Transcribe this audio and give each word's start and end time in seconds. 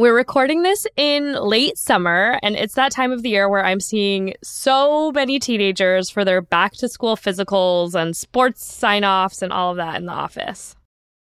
We're 0.00 0.16
recording 0.16 0.62
this 0.62 0.86
in 0.96 1.34
late 1.34 1.76
summer, 1.76 2.40
and 2.42 2.56
it's 2.56 2.72
that 2.72 2.90
time 2.90 3.12
of 3.12 3.22
the 3.22 3.28
year 3.28 3.50
where 3.50 3.62
I'm 3.62 3.80
seeing 3.80 4.32
so 4.42 5.12
many 5.12 5.38
teenagers 5.38 6.08
for 6.08 6.24
their 6.24 6.40
back 6.40 6.72
to 6.76 6.88
school 6.88 7.18
physicals 7.18 7.94
and 7.94 8.16
sports 8.16 8.64
sign 8.64 9.04
offs 9.04 9.42
and 9.42 9.52
all 9.52 9.72
of 9.72 9.76
that 9.76 9.96
in 9.96 10.06
the 10.06 10.12
office. 10.12 10.74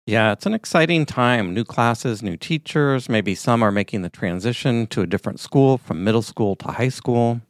Yeah, 0.07 0.31
it's 0.31 0.47
an 0.47 0.55
exciting 0.55 1.05
time. 1.05 1.53
New 1.53 1.63
classes, 1.63 2.23
new 2.23 2.37
teachers. 2.37 3.07
Maybe 3.07 3.35
some 3.35 3.61
are 3.61 3.71
making 3.71 4.01
the 4.01 4.09
transition 4.09 4.87
to 4.87 5.01
a 5.03 5.05
different 5.05 5.39
school 5.39 5.77
from 5.77 6.03
middle 6.03 6.23
school 6.23 6.55
to 6.55 6.69
high 6.69 6.89
school. 6.89 7.41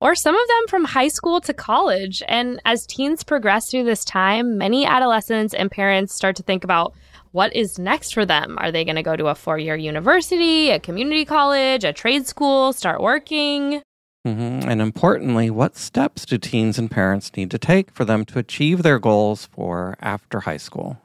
Or 0.00 0.14
some 0.14 0.36
of 0.36 0.46
them 0.46 0.68
from 0.68 0.84
high 0.84 1.08
school 1.08 1.40
to 1.40 1.52
college. 1.52 2.22
And 2.28 2.62
as 2.64 2.86
teens 2.86 3.24
progress 3.24 3.72
through 3.72 3.86
this 3.86 4.04
time, 4.04 4.56
many 4.56 4.86
adolescents 4.86 5.52
and 5.52 5.68
parents 5.68 6.14
start 6.14 6.36
to 6.36 6.44
think 6.44 6.62
about 6.62 6.94
what 7.32 7.54
is 7.54 7.78
next 7.78 8.12
for 8.12 8.26
them? 8.26 8.56
Are 8.58 8.72
they 8.72 8.84
going 8.84 8.96
to 8.96 9.02
go 9.02 9.16
to 9.16 9.28
a 9.28 9.34
four 9.34 9.58
year 9.58 9.76
university, 9.76 10.70
a 10.70 10.80
community 10.80 11.24
college, 11.24 11.84
a 11.84 11.92
trade 11.92 12.26
school, 12.26 12.72
start 12.72 13.00
working? 13.00 13.82
Mm-hmm. 14.26 14.68
And 14.68 14.82
importantly, 14.82 15.48
what 15.48 15.76
steps 15.76 16.26
do 16.26 16.36
teens 16.36 16.78
and 16.78 16.90
parents 16.90 17.34
need 17.36 17.50
to 17.52 17.58
take 17.58 17.90
for 17.90 18.04
them 18.04 18.24
to 18.26 18.38
achieve 18.38 18.82
their 18.82 18.98
goals 18.98 19.46
for 19.46 19.96
after 20.00 20.40
high 20.40 20.58
school? 20.58 21.00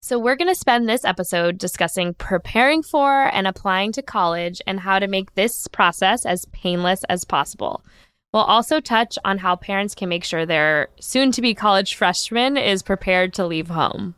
So, 0.00 0.18
we're 0.18 0.36
going 0.36 0.48
to 0.48 0.54
spend 0.54 0.88
this 0.88 1.04
episode 1.04 1.58
discussing 1.58 2.14
preparing 2.14 2.82
for 2.82 3.24
and 3.34 3.46
applying 3.46 3.92
to 3.92 4.02
college 4.02 4.62
and 4.66 4.80
how 4.80 4.98
to 4.98 5.08
make 5.08 5.34
this 5.34 5.66
process 5.68 6.24
as 6.24 6.46
painless 6.52 7.04
as 7.08 7.24
possible. 7.24 7.84
We'll 8.32 8.44
also 8.44 8.80
touch 8.80 9.18
on 9.24 9.38
how 9.38 9.56
parents 9.56 9.94
can 9.94 10.08
make 10.08 10.24
sure 10.24 10.46
their 10.46 10.88
soon 11.00 11.32
to 11.32 11.42
be 11.42 11.54
college 11.54 11.96
freshman 11.96 12.56
is 12.56 12.82
prepared 12.82 13.34
to 13.34 13.46
leave 13.46 13.68
home. 13.68 14.14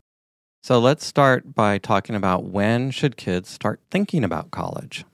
So 0.62 0.78
let's 0.78 1.06
start 1.06 1.54
by 1.54 1.78
talking 1.78 2.14
about 2.14 2.44
when 2.44 2.90
should 2.90 3.16
kids 3.16 3.48
start 3.48 3.80
thinking 3.90 4.24
about 4.24 4.50
college? 4.50 5.04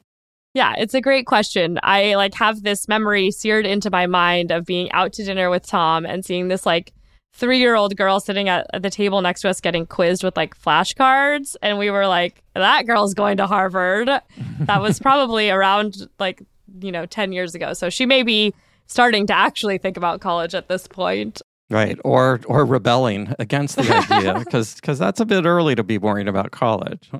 Yeah, 0.55 0.75
it's 0.79 0.95
a 0.95 1.01
great 1.01 1.27
question. 1.27 1.79
I 1.83 2.15
like 2.15 2.35
have 2.35 2.63
this 2.63 2.89
memory 2.89 3.31
seared 3.31 3.67
into 3.67 3.91
my 3.91 4.07
mind 4.07 4.51
of 4.51 4.65
being 4.65 4.91
out 4.93 5.13
to 5.15 5.25
dinner 5.25 5.51
with 5.51 5.67
Tom 5.67 6.07
and 6.07 6.25
seeing 6.25 6.49
this 6.49 6.65
like 6.67 6.93
three 7.35 7.59
year 7.59 7.77
old 7.77 7.97
girl 7.97 8.19
sitting 8.19 8.49
at 8.49 8.67
the 8.83 8.91
table 8.91 9.21
next 9.21 9.43
to 9.43 9.51
us 9.51 9.61
getting 9.61 9.87
quizzed 9.87 10.25
with 10.25 10.37
like 10.37 10.59
flashcards. 10.59 11.57
And 11.63 11.79
we 11.79 11.91
were 11.91 12.07
like, 12.07 12.43
that 12.55 12.87
girl's 12.87 13.15
going 13.15 13.37
to 13.37 13.47
Harvard. 13.47 14.09
that 14.61 14.81
was 14.81 14.99
probably 14.99 15.51
around 15.51 16.09
like, 16.19 16.43
you 16.81 16.91
know, 16.91 17.07
10 17.07 17.33
years 17.33 17.55
ago. 17.55 17.73
So 17.75 17.91
she 17.91 18.07
may 18.07 18.23
be 18.23 18.55
starting 18.87 19.27
to 19.27 19.37
actually 19.37 19.79
think 19.79 19.97
about 19.97 20.21
college 20.21 20.55
at 20.55 20.69
this 20.69 20.89
point. 20.89 21.43
Right, 21.69 21.98
or 22.05 22.41
or 22.47 22.64
rebelling 22.64 23.34
against 23.39 23.77
the 23.77 23.97
idea 24.11 24.39
because 24.39 24.75
because 24.77 24.98
that's 24.98 25.20
a 25.20 25.27
bit 25.27 25.45
early 25.45 25.75
to 25.75 25.83
be 25.83 25.98
worrying 25.98 26.28
about 26.28 26.53
college. 26.53 27.11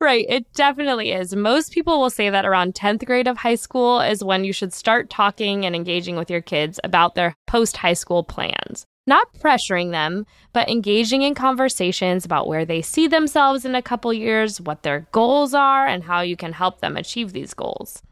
Right, 0.00 0.26
it 0.28 0.52
definitely 0.52 1.12
is. 1.12 1.34
Most 1.34 1.72
people 1.72 2.00
will 2.00 2.10
say 2.10 2.28
that 2.28 2.44
around 2.44 2.74
10th 2.74 3.06
grade 3.06 3.28
of 3.28 3.38
high 3.38 3.54
school 3.54 4.00
is 4.00 4.22
when 4.22 4.44
you 4.44 4.52
should 4.52 4.72
start 4.72 5.08
talking 5.08 5.64
and 5.64 5.74
engaging 5.74 6.16
with 6.16 6.30
your 6.30 6.42
kids 6.42 6.78
about 6.84 7.14
their 7.14 7.36
post 7.46 7.78
high 7.78 7.94
school 7.94 8.24
plans. 8.24 8.84
Not 9.06 9.32
pressuring 9.34 9.92
them, 9.92 10.26
but 10.52 10.68
engaging 10.68 11.22
in 11.22 11.34
conversations 11.34 12.24
about 12.24 12.46
where 12.46 12.64
they 12.64 12.82
see 12.82 13.06
themselves 13.06 13.64
in 13.64 13.74
a 13.74 13.82
couple 13.82 14.12
years, 14.12 14.60
what 14.60 14.82
their 14.82 15.06
goals 15.12 15.54
are, 15.54 15.86
and 15.86 16.04
how 16.04 16.20
you 16.20 16.36
can 16.36 16.52
help 16.52 16.80
them 16.80 16.96
achieve 16.96 17.32
these 17.32 17.54
goals. 17.54 18.02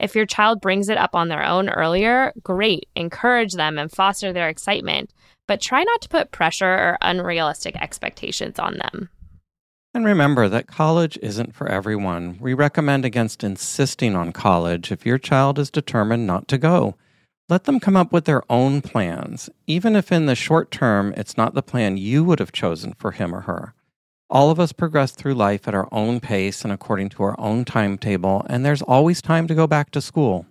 If 0.00 0.14
your 0.14 0.26
child 0.26 0.60
brings 0.60 0.88
it 0.88 0.98
up 0.98 1.14
on 1.14 1.28
their 1.28 1.44
own 1.44 1.68
earlier, 1.68 2.32
great, 2.42 2.88
encourage 2.96 3.52
them 3.52 3.78
and 3.78 3.90
foster 3.90 4.32
their 4.32 4.48
excitement 4.48 5.10
but 5.46 5.60
try 5.60 5.82
not 5.82 6.00
to 6.02 6.08
put 6.08 6.30
pressure 6.30 6.66
or 6.66 6.98
unrealistic 7.00 7.76
expectations 7.76 8.58
on 8.58 8.78
them. 8.78 9.10
And 9.92 10.04
remember 10.04 10.48
that 10.48 10.66
college 10.66 11.18
isn't 11.22 11.54
for 11.54 11.68
everyone. 11.68 12.38
We 12.40 12.52
recommend 12.52 13.04
against 13.04 13.44
insisting 13.44 14.16
on 14.16 14.32
college 14.32 14.90
if 14.90 15.06
your 15.06 15.18
child 15.18 15.58
is 15.58 15.70
determined 15.70 16.26
not 16.26 16.48
to 16.48 16.58
go. 16.58 16.96
Let 17.48 17.64
them 17.64 17.78
come 17.78 17.96
up 17.96 18.10
with 18.10 18.24
their 18.24 18.42
own 18.50 18.80
plans, 18.80 19.50
even 19.66 19.94
if 19.94 20.10
in 20.10 20.26
the 20.26 20.34
short 20.34 20.70
term 20.70 21.14
it's 21.16 21.36
not 21.36 21.54
the 21.54 21.62
plan 21.62 21.96
you 21.96 22.24
would 22.24 22.40
have 22.40 22.52
chosen 22.52 22.94
for 22.94 23.12
him 23.12 23.34
or 23.34 23.42
her. 23.42 23.74
All 24.30 24.50
of 24.50 24.58
us 24.58 24.72
progress 24.72 25.12
through 25.12 25.34
life 25.34 25.68
at 25.68 25.74
our 25.74 25.88
own 25.92 26.18
pace 26.20 26.64
and 26.64 26.72
according 26.72 27.10
to 27.10 27.22
our 27.22 27.38
own 27.38 27.64
timetable, 27.64 28.44
and 28.48 28.64
there's 28.64 28.82
always 28.82 29.20
time 29.20 29.46
to 29.46 29.54
go 29.54 29.66
back 29.66 29.90
to 29.90 30.00
school. 30.00 30.46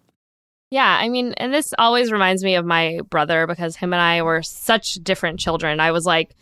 Yeah, 0.73 0.97
I 0.99 1.07
mean, 1.07 1.33
and 1.33 1.53
this 1.53 1.71
always 1.77 2.11
reminds 2.11 2.43
me 2.43 2.55
of 2.55 2.65
my 2.65 3.01
brother 3.09 3.45
because 3.45 3.75
him 3.75 3.93
and 3.93 4.01
I 4.01 4.23
were 4.23 4.41
such 4.41 4.95
different 4.95 5.39
children. 5.39 5.79
I 5.79 5.91
was 5.91 6.05
like 6.05 6.35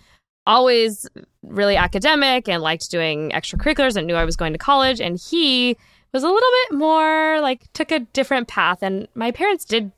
always 0.48 1.06
really 1.44 1.76
academic 1.76 2.48
and 2.48 2.64
liked 2.64 2.90
doing 2.90 3.32
extracurriculars 3.32 3.98
and 3.98 4.08
knew 4.08 4.16
I 4.16 4.24
was 4.26 4.38
going 4.38 4.54
to 4.54 4.60
college. 4.60 5.02
And 5.02 5.20
he 5.20 5.76
was 6.14 6.24
a 6.24 6.30
little 6.30 6.50
bit 6.70 6.78
more 6.78 7.42
like 7.42 7.72
took 7.74 7.92
a 7.92 8.00
different 8.00 8.48
path. 8.48 8.82
And 8.82 9.10
my 9.16 9.32
parents 9.32 9.66
did, 9.66 9.92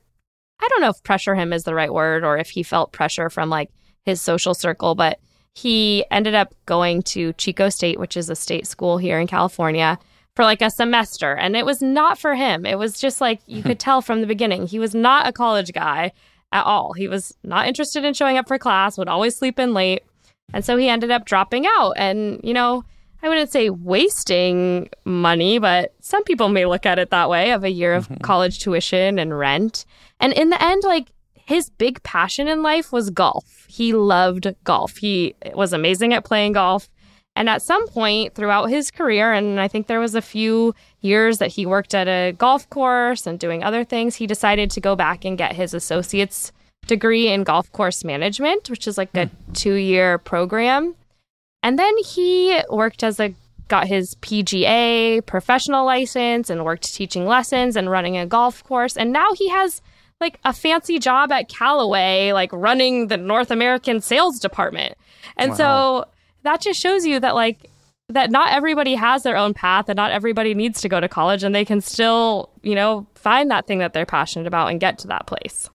I 0.60 0.68
don't 0.68 0.80
know 0.80 0.90
if 0.90 1.02
pressure 1.02 1.36
him 1.36 1.52
is 1.52 1.62
the 1.62 1.74
right 1.74 1.92
word 1.92 2.24
or 2.24 2.36
if 2.36 2.50
he 2.50 2.62
felt 2.62 2.92
pressure 2.92 3.30
from 3.30 3.50
like 3.50 3.70
his 4.04 4.20
social 4.20 4.54
circle, 4.54 4.96
but 4.96 5.20
he 5.54 6.04
ended 6.10 6.34
up 6.34 6.54
going 6.66 7.02
to 7.02 7.32
Chico 7.34 7.68
State, 7.68 7.98
which 7.98 8.16
is 8.16 8.28
a 8.28 8.36
state 8.36 8.66
school 8.66 8.98
here 8.98 9.18
in 9.18 9.26
California 9.26 9.98
for 10.34 10.44
like 10.44 10.60
a 10.60 10.70
semester 10.70 11.32
and 11.32 11.56
it 11.56 11.64
was 11.64 11.80
not 11.80 12.18
for 12.18 12.34
him. 12.34 12.66
It 12.66 12.76
was 12.76 13.00
just 13.00 13.20
like 13.20 13.40
you 13.46 13.62
could 13.62 13.78
tell 13.80 14.02
from 14.02 14.20
the 14.20 14.26
beginning 14.26 14.66
he 14.66 14.80
was 14.80 14.94
not 14.94 15.28
a 15.28 15.32
college 15.32 15.72
guy 15.72 16.12
at 16.50 16.64
all. 16.64 16.92
He 16.92 17.06
was 17.06 17.36
not 17.44 17.68
interested 17.68 18.04
in 18.04 18.14
showing 18.14 18.36
up 18.36 18.48
for 18.48 18.58
class, 18.58 18.98
would 18.98 19.08
always 19.08 19.36
sleep 19.36 19.60
in 19.60 19.74
late. 19.74 20.02
And 20.52 20.64
so 20.64 20.76
he 20.76 20.88
ended 20.88 21.12
up 21.12 21.24
dropping 21.24 21.66
out 21.66 21.92
and, 21.96 22.40
you 22.42 22.52
know, 22.52 22.84
I 23.22 23.28
wouldn't 23.28 23.50
say 23.50 23.70
wasting 23.70 24.90
money, 25.04 25.58
but 25.58 25.94
some 26.00 26.24
people 26.24 26.48
may 26.50 26.66
look 26.66 26.84
at 26.84 26.98
it 26.98 27.10
that 27.10 27.30
way 27.30 27.52
of 27.52 27.64
a 27.64 27.70
year 27.70 27.94
of 27.94 28.08
mm-hmm. 28.08 28.20
college 28.22 28.58
tuition 28.58 29.18
and 29.18 29.38
rent. 29.38 29.86
And 30.20 30.32
in 30.32 30.50
the 30.50 30.62
end, 30.62 30.82
like 30.84 31.08
his 31.46 31.70
big 31.70 32.02
passion 32.02 32.48
in 32.48 32.62
life 32.62 32.92
was 32.92 33.10
golf. 33.10 33.66
He 33.68 33.92
loved 33.92 34.54
golf. 34.64 34.96
He 34.96 35.34
was 35.54 35.72
amazing 35.72 36.12
at 36.14 36.24
playing 36.24 36.52
golf. 36.52 36.88
And 37.36 37.48
at 37.48 37.62
some 37.62 37.86
point 37.88 38.34
throughout 38.34 38.66
his 38.66 38.90
career, 38.90 39.32
and 39.32 39.60
I 39.60 39.66
think 39.66 39.86
there 39.86 40.00
was 40.00 40.14
a 40.14 40.22
few 40.22 40.74
years 41.00 41.38
that 41.38 41.50
he 41.50 41.66
worked 41.66 41.94
at 41.94 42.06
a 42.06 42.32
golf 42.32 42.70
course 42.70 43.26
and 43.26 43.38
doing 43.38 43.64
other 43.64 43.84
things, 43.84 44.16
he 44.16 44.26
decided 44.26 44.70
to 44.70 44.80
go 44.80 44.94
back 44.94 45.24
and 45.24 45.36
get 45.36 45.54
his 45.54 45.74
associate's 45.74 46.52
degree 46.86 47.28
in 47.28 47.42
golf 47.42 47.72
course 47.72 48.04
management, 48.04 48.70
which 48.70 48.86
is 48.86 48.96
like 48.96 49.14
a 49.16 49.26
hmm. 49.26 49.52
two 49.52 49.74
year 49.74 50.18
program. 50.18 50.94
And 51.62 51.78
then 51.78 51.96
he 51.98 52.60
worked 52.70 53.02
as 53.02 53.18
a 53.18 53.34
got 53.68 53.86
his 53.86 54.14
PGA 54.16 55.24
professional 55.24 55.86
license 55.86 56.50
and 56.50 56.64
worked 56.64 56.94
teaching 56.94 57.26
lessons 57.26 57.76
and 57.76 57.90
running 57.90 58.16
a 58.16 58.26
golf 58.26 58.62
course. 58.62 58.96
And 58.96 59.12
now 59.12 59.32
he 59.34 59.48
has 59.48 59.80
like 60.24 60.40
a 60.44 60.52
fancy 60.52 60.98
job 60.98 61.30
at 61.30 61.48
Callaway, 61.48 62.32
like 62.32 62.50
running 62.52 63.08
the 63.08 63.16
North 63.16 63.50
American 63.50 64.00
sales 64.00 64.40
department. 64.40 64.96
And 65.36 65.50
wow. 65.50 65.56
so 65.56 66.04
that 66.44 66.60
just 66.62 66.80
shows 66.80 67.04
you 67.04 67.20
that 67.20 67.34
like 67.34 67.70
that 68.08 68.30
not 68.30 68.52
everybody 68.52 68.94
has 68.94 69.22
their 69.22 69.36
own 69.36 69.54
path 69.54 69.88
and 69.88 69.96
not 69.96 70.10
everybody 70.10 70.54
needs 70.54 70.80
to 70.80 70.88
go 70.88 71.00
to 71.00 71.08
college 71.08 71.42
and 71.42 71.54
they 71.54 71.64
can 71.64 71.80
still, 71.80 72.50
you 72.62 72.74
know, 72.74 73.06
find 73.14 73.50
that 73.50 73.66
thing 73.66 73.78
that 73.78 73.92
they're 73.92 74.06
passionate 74.06 74.46
about 74.46 74.70
and 74.70 74.80
get 74.80 74.98
to 74.98 75.06
that 75.08 75.26
place. 75.26 75.68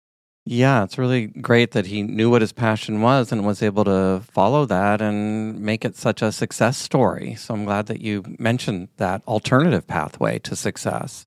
Yeah, 0.44 0.82
it's 0.82 0.96
really 0.96 1.26
great 1.26 1.72
that 1.72 1.84
he 1.84 2.02
knew 2.02 2.30
what 2.30 2.40
his 2.40 2.52
passion 2.52 3.02
was 3.02 3.32
and 3.32 3.44
was 3.44 3.62
able 3.62 3.84
to 3.84 4.22
follow 4.30 4.64
that 4.64 5.02
and 5.02 5.60
make 5.60 5.84
it 5.84 5.94
such 5.94 6.22
a 6.22 6.32
success 6.32 6.78
story. 6.78 7.34
So 7.34 7.52
I'm 7.52 7.66
glad 7.66 7.84
that 7.86 8.00
you 8.00 8.24
mentioned 8.38 8.88
that 8.96 9.22
alternative 9.28 9.86
pathway 9.86 10.38
to 10.40 10.56
success. 10.56 11.26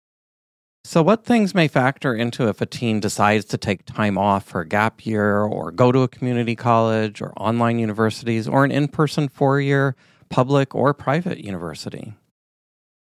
So, 0.83 1.03
what 1.03 1.25
things 1.25 1.53
may 1.53 1.67
factor 1.67 2.15
into 2.15 2.49
if 2.49 2.59
a 2.59 2.65
teen 2.65 2.99
decides 2.99 3.45
to 3.45 3.57
take 3.57 3.85
time 3.85 4.17
off 4.17 4.45
for 4.45 4.61
a 4.61 4.67
gap 4.67 5.05
year 5.05 5.43
or 5.43 5.71
go 5.71 5.91
to 5.91 5.99
a 5.99 6.07
community 6.07 6.55
college 6.55 7.21
or 7.21 7.33
online 7.37 7.77
universities 7.77 8.47
or 8.47 8.65
an 8.65 8.71
in 8.71 8.87
person 8.87 9.29
four 9.29 9.61
year 9.61 9.95
public 10.29 10.73
or 10.73 10.93
private 10.93 11.37
university? 11.37 12.15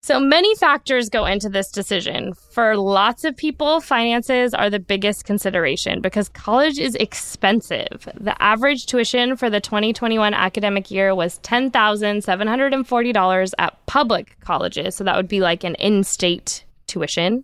So 0.03 0.19
many 0.19 0.55
factors 0.55 1.09
go 1.09 1.25
into 1.25 1.47
this 1.47 1.71
decision. 1.71 2.33
For 2.33 2.75
lots 2.75 3.23
of 3.23 3.37
people, 3.37 3.79
finances 3.79 4.53
are 4.53 4.69
the 4.69 4.79
biggest 4.79 5.25
consideration 5.25 6.01
because 6.01 6.27
college 6.27 6.79
is 6.79 6.95
expensive. 6.95 8.09
The 8.19 8.41
average 8.41 8.87
tuition 8.87 9.37
for 9.37 9.49
the 9.49 9.61
2021 9.61 10.33
academic 10.33 10.89
year 10.89 11.13
was 11.13 11.39
$10,740 11.39 13.53
at 13.59 13.85
public 13.85 14.39
colleges. 14.39 14.95
So 14.95 15.03
that 15.03 15.15
would 15.15 15.27
be 15.27 15.39
like 15.39 15.63
an 15.63 15.75
in 15.75 16.03
state 16.03 16.65
tuition. 16.87 17.43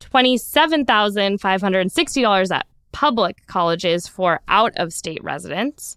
$27,560 0.00 2.50
at 2.50 2.66
public 2.92 3.46
colleges 3.46 4.08
for 4.08 4.40
out 4.48 4.72
of 4.76 4.92
state 4.92 5.22
residents, 5.22 5.96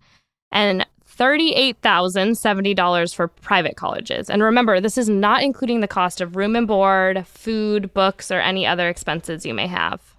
and 0.51 0.85
$38,070 1.07 3.15
for 3.15 3.27
private 3.27 3.75
colleges. 3.75 4.29
And 4.29 4.41
remember, 4.41 4.79
this 4.79 4.97
is 4.97 5.09
not 5.09 5.43
including 5.43 5.81
the 5.81 5.87
cost 5.87 6.21
of 6.21 6.37
room 6.37 6.55
and 6.55 6.65
board, 6.65 7.27
food, 7.27 7.93
books, 7.93 8.31
or 8.31 8.39
any 8.39 8.65
other 8.65 8.87
expenses 8.87 9.45
you 9.45 9.53
may 9.53 9.67
have. 9.67 10.15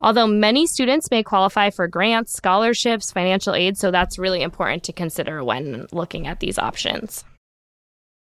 Although 0.00 0.26
many 0.26 0.66
students 0.66 1.10
may 1.10 1.22
qualify 1.22 1.70
for 1.70 1.88
grants, 1.88 2.32
scholarships, 2.32 3.10
financial 3.10 3.54
aid, 3.54 3.78
so 3.78 3.90
that's 3.90 4.18
really 4.18 4.42
important 4.42 4.84
to 4.84 4.92
consider 4.92 5.42
when 5.42 5.86
looking 5.92 6.26
at 6.26 6.40
these 6.40 6.58
options. 6.58 7.24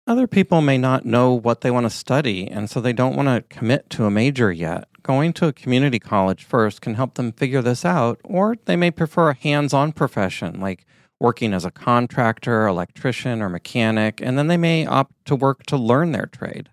Other 0.08 0.26
people 0.26 0.62
may 0.62 0.78
not 0.78 1.04
know 1.04 1.34
what 1.34 1.60
they 1.60 1.70
want 1.70 1.84
to 1.84 1.90
study, 1.90 2.48
and 2.48 2.70
so 2.70 2.80
they 2.80 2.94
don't 2.94 3.14
want 3.14 3.28
to 3.28 3.54
commit 3.54 3.90
to 3.90 4.06
a 4.06 4.10
major 4.10 4.50
yet. 4.50 4.88
Going 5.02 5.34
to 5.34 5.48
a 5.48 5.52
community 5.52 5.98
college 5.98 6.44
first 6.44 6.80
can 6.80 6.94
help 6.94 7.16
them 7.16 7.30
figure 7.30 7.60
this 7.60 7.84
out, 7.84 8.18
or 8.24 8.56
they 8.64 8.74
may 8.74 8.90
prefer 8.90 9.28
a 9.28 9.34
hands 9.34 9.74
on 9.74 9.92
profession 9.92 10.60
like 10.60 10.86
working 11.20 11.52
as 11.52 11.66
a 11.66 11.70
contractor, 11.70 12.66
electrician, 12.66 13.42
or 13.42 13.50
mechanic, 13.50 14.22
and 14.22 14.38
then 14.38 14.46
they 14.46 14.56
may 14.56 14.86
opt 14.86 15.12
to 15.26 15.36
work 15.36 15.64
to 15.64 15.76
learn 15.76 16.12
their 16.12 16.24
trade. 16.24 16.70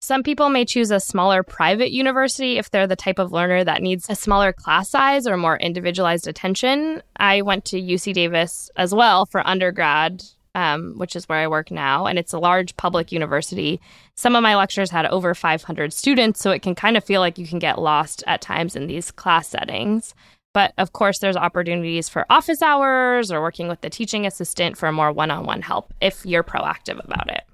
Some 0.00 0.22
people 0.22 0.48
may 0.48 0.64
choose 0.64 0.92
a 0.92 1.00
smaller 1.00 1.42
private 1.42 1.90
university 1.90 2.56
if 2.56 2.70
they're 2.70 2.86
the 2.86 2.94
type 2.94 3.18
of 3.18 3.32
learner 3.32 3.64
that 3.64 3.82
needs 3.82 4.08
a 4.08 4.14
smaller 4.14 4.52
class 4.52 4.90
size 4.90 5.26
or 5.26 5.36
more 5.36 5.56
individualized 5.56 6.28
attention. 6.28 7.02
I 7.16 7.42
went 7.42 7.64
to 7.64 7.82
UC 7.82 8.12
Davis 8.12 8.70
as 8.76 8.94
well 8.94 9.26
for 9.26 9.44
undergrad, 9.44 10.22
um, 10.54 10.94
which 10.96 11.16
is 11.16 11.28
where 11.28 11.38
I 11.38 11.46
work 11.46 11.70
now, 11.70 12.06
and 12.06 12.18
it's 12.18 12.32
a 12.32 12.38
large 12.38 12.76
public 12.76 13.12
university. 13.12 13.80
Some 14.14 14.36
of 14.36 14.42
my 14.42 14.56
lectures 14.56 14.90
had 14.90 15.06
over 15.06 15.34
500 15.34 15.92
students, 15.92 16.40
so 16.40 16.50
it 16.50 16.62
can 16.62 16.74
kind 16.74 16.96
of 16.96 17.04
feel 17.04 17.20
like 17.20 17.38
you 17.38 17.46
can 17.46 17.58
get 17.58 17.80
lost 17.80 18.24
at 18.26 18.40
times 18.40 18.76
in 18.76 18.86
these 18.86 19.10
class 19.10 19.48
settings. 19.48 20.14
But 20.54 20.72
of 20.78 20.92
course, 20.92 21.18
there's 21.18 21.36
opportunities 21.36 22.08
for 22.08 22.26
office 22.30 22.62
hours 22.62 23.30
or 23.30 23.40
working 23.40 23.68
with 23.68 23.80
the 23.80 23.90
teaching 23.90 24.26
assistant 24.26 24.76
for 24.76 24.90
more 24.90 25.12
one 25.12 25.30
on 25.30 25.44
one 25.44 25.62
help 25.62 25.92
if 26.00 26.24
you're 26.24 26.42
proactive 26.42 27.04
about 27.04 27.30
it. 27.30 27.44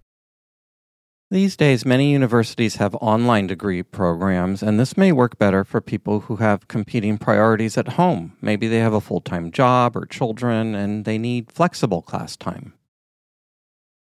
These 1.31 1.57
days, 1.57 1.85
many 1.85 2.13
universities 2.13 2.77
have 2.77 2.95
online 2.97 3.49
degree 3.49 3.83
programs, 3.83 4.63
and 4.63 4.79
this 4.79 4.97
may 4.97 5.11
work 5.11 5.37
better 5.37 5.65
for 5.65 5.81
people 5.81 6.21
who 6.21 6.37
have 6.37 6.69
competing 6.69 7.19
priorities 7.19 7.77
at 7.77 7.89
home. 7.89 8.37
Maybe 8.41 8.69
they 8.69 8.79
have 8.79 8.93
a 8.93 9.01
full 9.01 9.21
time 9.21 9.51
job 9.51 9.97
or 9.97 10.07
children, 10.07 10.75
and 10.75 11.05
they 11.05 11.19
need 11.19 11.51
flexible 11.51 12.03
class 12.03 12.37
time. 12.37 12.75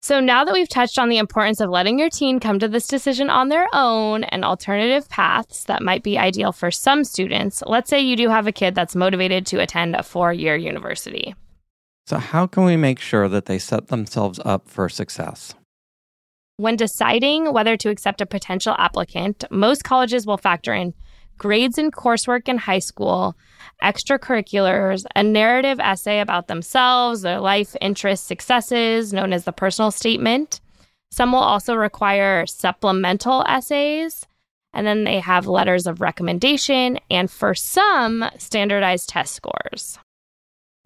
So, 0.07 0.21
now 0.21 0.45
that 0.45 0.54
we've 0.54 0.69
touched 0.69 0.98
on 1.00 1.09
the 1.09 1.18
importance 1.18 1.59
of 1.59 1.69
letting 1.69 2.00
your 2.00 2.09
teen 2.09 2.39
come 2.39 2.59
to 2.59 2.69
this 2.69 2.88
decision 2.88 3.30
on 3.30 3.50
their 3.50 3.68
own 3.74 4.24
and 4.24 4.45
alternative 4.45 5.09
paths 5.09 5.65
that 5.65 5.83
might 5.83 6.01
be 6.01 6.18
ideal 6.18 6.54
for 6.54 6.71
some 6.71 7.04
students, 7.04 7.62
let's 7.68 7.89
say 7.89 8.00
you 8.00 8.15
do 8.15 8.30
have 8.30 8.48
a 8.48 8.54
kid 8.54 8.74
that's 8.74 8.95
motivated 8.95 9.45
to 9.48 9.59
attend 9.59 9.98
a 9.98 10.04
four 10.04 10.31
year 10.31 10.56
university. 10.56 11.36
So, 12.06 12.19
how 12.19 12.48
can 12.48 12.63
we 12.63 12.77
make 12.77 13.00
sure 13.00 13.27
that 13.27 13.48
they 13.48 13.59
set 13.59 13.89
themselves 13.89 14.39
up 14.45 14.69
for 14.69 14.88
success? 14.88 15.56
When 16.56 16.77
deciding 16.77 17.51
whether 17.51 17.75
to 17.75 17.89
accept 17.89 18.21
a 18.21 18.25
potential 18.25 18.77
applicant, 18.80 19.44
most 19.51 19.83
colleges 19.83 20.25
will 20.25 20.38
factor 20.38 20.74
in 20.74 20.94
grades 21.38 21.78
and 21.78 21.94
coursework 21.94 22.48
in 22.48 22.57
high 22.57 22.80
school, 22.80 23.36
extracurriculars, 23.84 25.06
a 25.16 25.24
narrative 25.24 25.80
essay 25.80 26.19
about 26.19 26.48
themselves, 26.48 27.22
their 27.22 27.39
life, 27.39 27.75
interests, 27.81 28.28
successes, 28.28 29.13
known 29.13 29.34
as 29.34 29.45
the 29.45 29.51
personal 29.51 29.92
statement. 29.92 30.60
Some 31.12 31.31
will 31.31 31.39
also 31.39 31.75
require 31.75 32.45
supplemental 32.45 33.44
essays, 33.48 34.25
and 34.74 34.86
then 34.86 35.04
they 35.04 35.19
have 35.19 35.48
letters 35.48 35.88
of 35.88 36.01
recommendation, 36.01 37.00
and 37.10 37.31
for 37.31 37.56
some, 37.56 38.25
standardized 38.38 39.10
test 39.10 39.34
scores. 39.34 39.98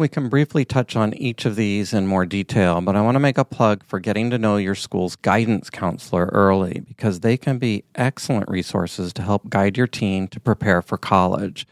We 0.02 0.08
can 0.08 0.30
briefly 0.30 0.66
touch 0.66 0.96
on 0.96 1.14
each 1.14 1.46
of 1.46 1.56
these 1.56 1.94
in 1.94 2.08
more 2.08 2.26
detail, 2.26 2.82
but 2.82 2.96
I 2.96 3.02
want 3.02 3.14
to 3.14 3.20
make 3.20 3.38
a 3.38 3.46
plug 3.46 3.84
for 3.86 4.00
getting 4.00 4.32
to 4.32 4.40
know 4.40 4.58
your 4.58 4.74
school's 4.74 5.16
guidance 5.16 5.70
counselor 5.70 6.26
early 6.34 6.80
because 6.88 7.20
they 7.20 7.38
can 7.38 7.60
be 7.60 7.84
excellent 7.94 8.50
resources 8.50 9.14
to 9.14 9.22
help 9.22 9.48
guide 9.48 9.78
your 9.78 9.86
teen 9.86 10.28
to 10.30 10.40
prepare 10.40 10.82
for 10.82 10.98
college. 10.98 11.68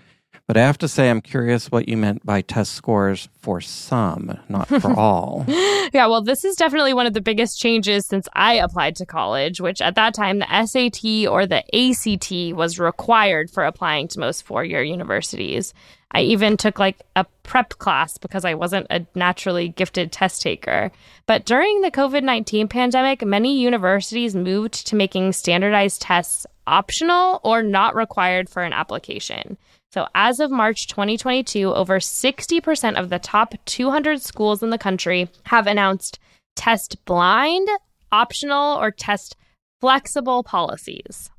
But 0.50 0.58
I 0.58 0.62
have 0.62 0.80
to 0.80 0.88
say, 0.88 1.12
I'm 1.12 1.22
curious 1.22 1.72
what 1.72 1.88
you 1.88 1.96
meant 1.96 2.26
by 2.26 2.42
test 2.42 2.74
scores 2.74 3.30
for 3.38 3.62
some, 3.62 4.36
not 4.50 4.68
for 4.68 4.92
all. 5.00 5.46
yeah, 5.48 6.08
well, 6.08 6.24
this 6.24 6.44
is 6.44 6.56
definitely 6.56 6.96
one 6.96 7.06
of 7.06 7.14
the 7.14 7.22
biggest 7.22 7.60
changes 7.60 8.08
since 8.08 8.28
I 8.34 8.56
applied 8.56 8.96
to 8.96 9.06
college, 9.06 9.62
which 9.62 9.80
at 9.80 9.94
that 9.94 10.16
time 10.16 10.40
the 10.40 10.66
SAT 10.66 11.30
or 11.32 11.46
the 11.46 11.64
ACT 11.72 12.58
was 12.58 12.80
required 12.80 13.52
for 13.52 13.64
applying 13.64 14.08
to 14.08 14.20
most 14.20 14.44
four 14.44 14.66
year 14.66 14.82
universities. 14.82 15.72
I 16.14 16.22
even 16.22 16.58
took 16.58 16.80
like 16.80 17.00
a 17.16 17.28
prep 17.44 17.78
class 17.78 18.18
because 18.18 18.44
I 18.44 18.56
wasn't 18.56 18.88
a 18.90 19.06
naturally 19.14 19.70
gifted 19.70 20.12
test 20.12 20.42
taker. 20.42 20.92
But 21.28 21.46
during 21.46 21.82
the 21.82 21.92
COVID 21.92 22.24
19 22.24 22.68
pandemic, 22.70 23.24
many 23.24 23.60
universities 23.60 24.36
moved 24.36 24.88
to 24.88 24.96
making 24.96 25.34
standardized 25.34 26.02
tests 26.02 26.48
optional 26.66 27.40
or 27.44 27.62
not 27.62 27.94
required 27.94 28.50
for 28.50 28.64
an 28.64 28.74
application. 28.74 29.56
So, 29.92 30.08
as 30.14 30.40
of 30.40 30.52
March 30.52 30.88
2022, 30.88 31.74
over 31.74 32.00
60% 32.00 32.96
of 32.96 33.10
the 33.10 33.18
top 33.18 33.56
200 33.66 34.22
schools 34.22 34.62
in 34.62 34.70
the 34.70 34.78
country 34.78 35.30
have 35.46 35.66
announced 35.66 36.20
test 36.56 37.04
blind, 37.06 37.68
optional, 38.12 38.78
or 38.78 38.92
test 38.92 39.36
flexible 39.82 40.44
policies. 40.44 41.32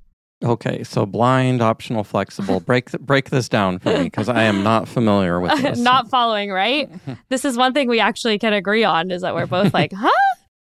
Okay, 0.42 0.82
so 0.82 1.06
blind, 1.06 1.62
optional, 1.62 2.02
flexible. 2.02 2.58
Break 2.66 2.90
th- 2.90 3.00
break 3.02 3.30
this 3.30 3.48
down 3.48 3.78
for 3.78 3.90
me 3.96 4.04
because 4.04 4.28
I 4.28 4.44
am 4.44 4.64
not 4.64 4.88
familiar 4.88 5.38
with 5.38 5.60
this. 5.62 5.78
not 5.78 6.08
following, 6.08 6.50
right? 6.50 6.90
this 7.28 7.44
is 7.44 7.56
one 7.56 7.72
thing 7.72 7.88
we 7.88 8.00
actually 8.00 8.38
can 8.38 8.52
agree 8.52 8.82
on 8.82 9.10
is 9.10 9.22
that 9.22 9.34
we're 9.34 9.46
both 9.46 9.72
like, 9.74 9.92
huh? 9.92 10.10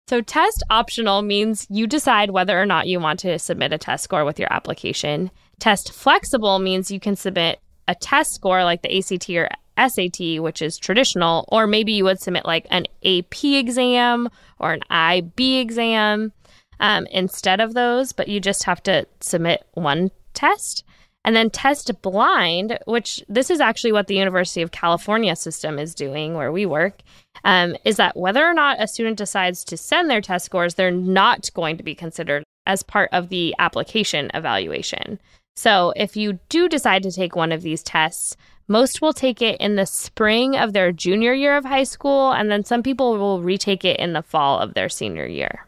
So 0.08 0.20
test 0.20 0.62
optional 0.68 1.22
means 1.22 1.66
you 1.70 1.86
decide 1.86 2.30
whether 2.32 2.60
or 2.60 2.66
not 2.66 2.86
you 2.88 3.00
want 3.00 3.20
to 3.20 3.38
submit 3.38 3.72
a 3.72 3.78
test 3.78 4.04
score 4.04 4.24
with 4.26 4.38
your 4.38 4.52
application. 4.52 5.30
Test 5.62 5.92
flexible 5.92 6.58
means 6.58 6.90
you 6.90 6.98
can 6.98 7.14
submit 7.14 7.60
a 7.86 7.94
test 7.94 8.34
score 8.34 8.64
like 8.64 8.82
the 8.82 8.98
ACT 8.98 9.30
or 9.30 9.48
SAT, 9.78 10.42
which 10.42 10.60
is 10.60 10.76
traditional, 10.76 11.44
or 11.52 11.68
maybe 11.68 11.92
you 11.92 12.02
would 12.02 12.18
submit 12.18 12.44
like 12.44 12.66
an 12.70 12.84
AP 13.04 13.44
exam 13.44 14.28
or 14.58 14.72
an 14.72 14.80
IB 14.90 15.60
exam 15.60 16.32
um, 16.80 17.06
instead 17.12 17.60
of 17.60 17.74
those, 17.74 18.10
but 18.10 18.26
you 18.26 18.40
just 18.40 18.64
have 18.64 18.82
to 18.82 19.06
submit 19.20 19.64
one 19.74 20.10
test. 20.34 20.82
And 21.24 21.36
then 21.36 21.48
test 21.48 21.92
blind, 22.02 22.80
which 22.86 23.22
this 23.28 23.48
is 23.48 23.60
actually 23.60 23.92
what 23.92 24.08
the 24.08 24.16
University 24.16 24.62
of 24.62 24.72
California 24.72 25.36
system 25.36 25.78
is 25.78 25.94
doing 25.94 26.34
where 26.34 26.50
we 26.50 26.66
work, 26.66 27.02
um, 27.44 27.76
is 27.84 27.98
that 27.98 28.16
whether 28.16 28.44
or 28.44 28.52
not 28.52 28.82
a 28.82 28.88
student 28.88 29.16
decides 29.16 29.62
to 29.66 29.76
send 29.76 30.10
their 30.10 30.20
test 30.20 30.44
scores, 30.44 30.74
they're 30.74 30.90
not 30.90 31.50
going 31.54 31.76
to 31.76 31.84
be 31.84 31.94
considered 31.94 32.42
as 32.66 32.82
part 32.82 33.10
of 33.12 33.28
the 33.28 33.54
application 33.60 34.28
evaluation. 34.34 35.20
So 35.56 35.92
if 35.96 36.16
you 36.16 36.38
do 36.48 36.68
decide 36.68 37.02
to 37.04 37.12
take 37.12 37.36
one 37.36 37.52
of 37.52 37.62
these 37.62 37.82
tests, 37.82 38.36
most 38.68 39.02
will 39.02 39.12
take 39.12 39.42
it 39.42 39.60
in 39.60 39.76
the 39.76 39.86
spring 39.86 40.56
of 40.56 40.72
their 40.72 40.92
junior 40.92 41.32
year 41.32 41.56
of 41.56 41.64
high 41.64 41.84
school, 41.84 42.32
and 42.32 42.50
then 42.50 42.64
some 42.64 42.82
people 42.82 43.18
will 43.18 43.42
retake 43.42 43.84
it 43.84 44.00
in 44.00 44.12
the 44.12 44.22
fall 44.22 44.58
of 44.58 44.74
their 44.74 44.88
senior 44.88 45.26
year. 45.26 45.66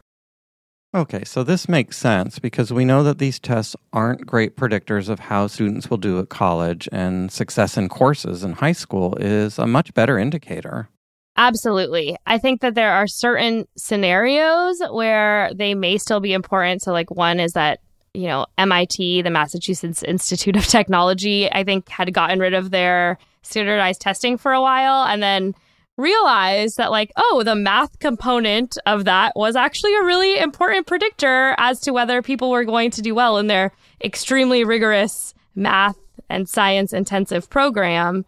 Okay, 0.94 1.24
so 1.24 1.42
this 1.42 1.68
makes 1.68 1.98
sense 1.98 2.38
because 2.38 2.72
we 2.72 2.84
know 2.84 3.02
that 3.02 3.18
these 3.18 3.40
tests 3.40 3.74
aren't 3.92 4.26
great 4.26 4.56
predictors 4.56 5.08
of 5.08 5.18
how 5.18 5.48
students 5.48 5.90
will 5.90 5.96
do 5.96 6.20
at 6.20 6.28
college, 6.28 6.88
and 6.92 7.32
success 7.32 7.76
in 7.76 7.88
courses 7.88 8.44
in 8.44 8.52
high 8.52 8.72
school 8.72 9.16
is 9.16 9.58
a 9.58 9.66
much 9.66 9.92
better 9.92 10.18
indicator. 10.18 10.88
Absolutely. 11.36 12.16
I 12.26 12.38
think 12.38 12.60
that 12.60 12.76
there 12.76 12.92
are 12.92 13.08
certain 13.08 13.66
scenarios 13.76 14.80
where 14.92 15.52
they 15.52 15.74
may 15.74 15.98
still 15.98 16.20
be 16.20 16.32
important. 16.32 16.82
So, 16.82 16.92
like, 16.92 17.10
one 17.10 17.40
is 17.40 17.54
that, 17.54 17.80
you 18.14 18.28
know, 18.28 18.46
MIT, 18.56 19.22
the 19.22 19.30
Massachusetts 19.30 20.02
Institute 20.02 20.56
of 20.56 20.66
Technology, 20.66 21.50
I 21.50 21.64
think 21.64 21.88
had 21.88 22.14
gotten 22.14 22.38
rid 22.38 22.54
of 22.54 22.70
their 22.70 23.18
standardized 23.42 24.00
testing 24.00 24.38
for 24.38 24.52
a 24.52 24.62
while. 24.62 25.04
And 25.06 25.22
then 25.22 25.54
realized 25.96 26.76
that 26.76 26.90
like 26.90 27.12
oh 27.16 27.42
the 27.44 27.54
math 27.54 27.98
component 28.00 28.76
of 28.84 29.04
that 29.04 29.32
was 29.36 29.54
actually 29.54 29.94
a 29.94 30.02
really 30.02 30.38
important 30.38 30.86
predictor 30.86 31.54
as 31.58 31.80
to 31.80 31.92
whether 31.92 32.20
people 32.20 32.50
were 32.50 32.64
going 32.64 32.90
to 32.90 33.00
do 33.02 33.14
well 33.14 33.38
in 33.38 33.46
their 33.46 33.70
extremely 34.02 34.64
rigorous 34.64 35.34
math 35.54 35.96
and 36.28 36.48
science 36.48 36.92
intensive 36.92 37.48
program 37.48 38.24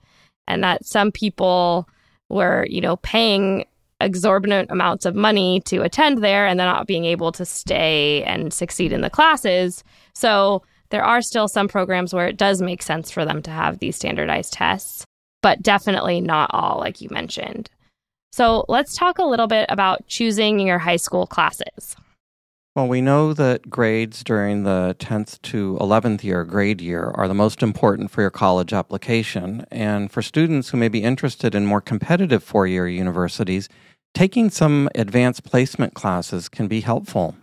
and 0.46 0.62
that 0.62 0.86
some 0.86 1.10
people 1.10 1.88
were 2.28 2.64
you 2.68 2.80
know 2.80 2.96
paying 2.98 3.64
exorbitant 4.00 4.70
amounts 4.70 5.06
of 5.06 5.14
money 5.14 5.60
to 5.64 5.82
attend 5.82 6.22
there 6.22 6.46
and 6.46 6.60
then 6.60 6.66
not 6.66 6.86
being 6.86 7.04
able 7.04 7.32
to 7.32 7.44
stay 7.44 8.22
and 8.24 8.52
succeed 8.52 8.92
in 8.92 9.00
the 9.00 9.10
classes 9.10 9.82
so 10.14 10.62
there 10.90 11.04
are 11.04 11.22
still 11.22 11.48
some 11.48 11.66
programs 11.66 12.14
where 12.14 12.28
it 12.28 12.36
does 12.36 12.62
make 12.62 12.82
sense 12.82 13.10
for 13.10 13.24
them 13.24 13.42
to 13.42 13.50
have 13.50 13.78
these 13.78 13.96
standardized 13.96 14.52
tests 14.52 15.06
but 15.46 15.62
definitely 15.62 16.20
not 16.20 16.50
all, 16.52 16.80
like 16.80 17.00
you 17.00 17.08
mentioned. 17.08 17.70
So 18.32 18.64
let's 18.68 18.96
talk 18.96 19.20
a 19.20 19.24
little 19.24 19.46
bit 19.46 19.66
about 19.68 20.04
choosing 20.08 20.58
your 20.58 20.80
high 20.80 20.96
school 20.96 21.24
classes. 21.24 21.94
Well, 22.76 22.88
we 22.88 23.00
know 23.00 23.32
that 23.32 23.70
grades 23.70 24.22
during 24.22 24.64
the 24.64 24.94
10th 24.98 25.40
to 25.44 25.78
11th 25.80 26.22
year 26.22 26.44
grade 26.44 26.82
year 26.82 27.10
are 27.14 27.26
the 27.26 27.32
most 27.32 27.62
important 27.62 28.10
for 28.10 28.20
your 28.20 28.30
college 28.30 28.74
application. 28.74 29.64
And 29.70 30.12
for 30.12 30.20
students 30.20 30.68
who 30.68 30.76
may 30.76 30.88
be 30.88 31.02
interested 31.02 31.54
in 31.54 31.64
more 31.64 31.80
competitive 31.80 32.44
four 32.44 32.66
year 32.66 32.86
universities, 32.86 33.70
taking 34.12 34.50
some 34.50 34.90
advanced 34.94 35.42
placement 35.42 35.94
classes 35.94 36.50
can 36.50 36.68
be 36.68 36.82
helpful. 36.82 37.34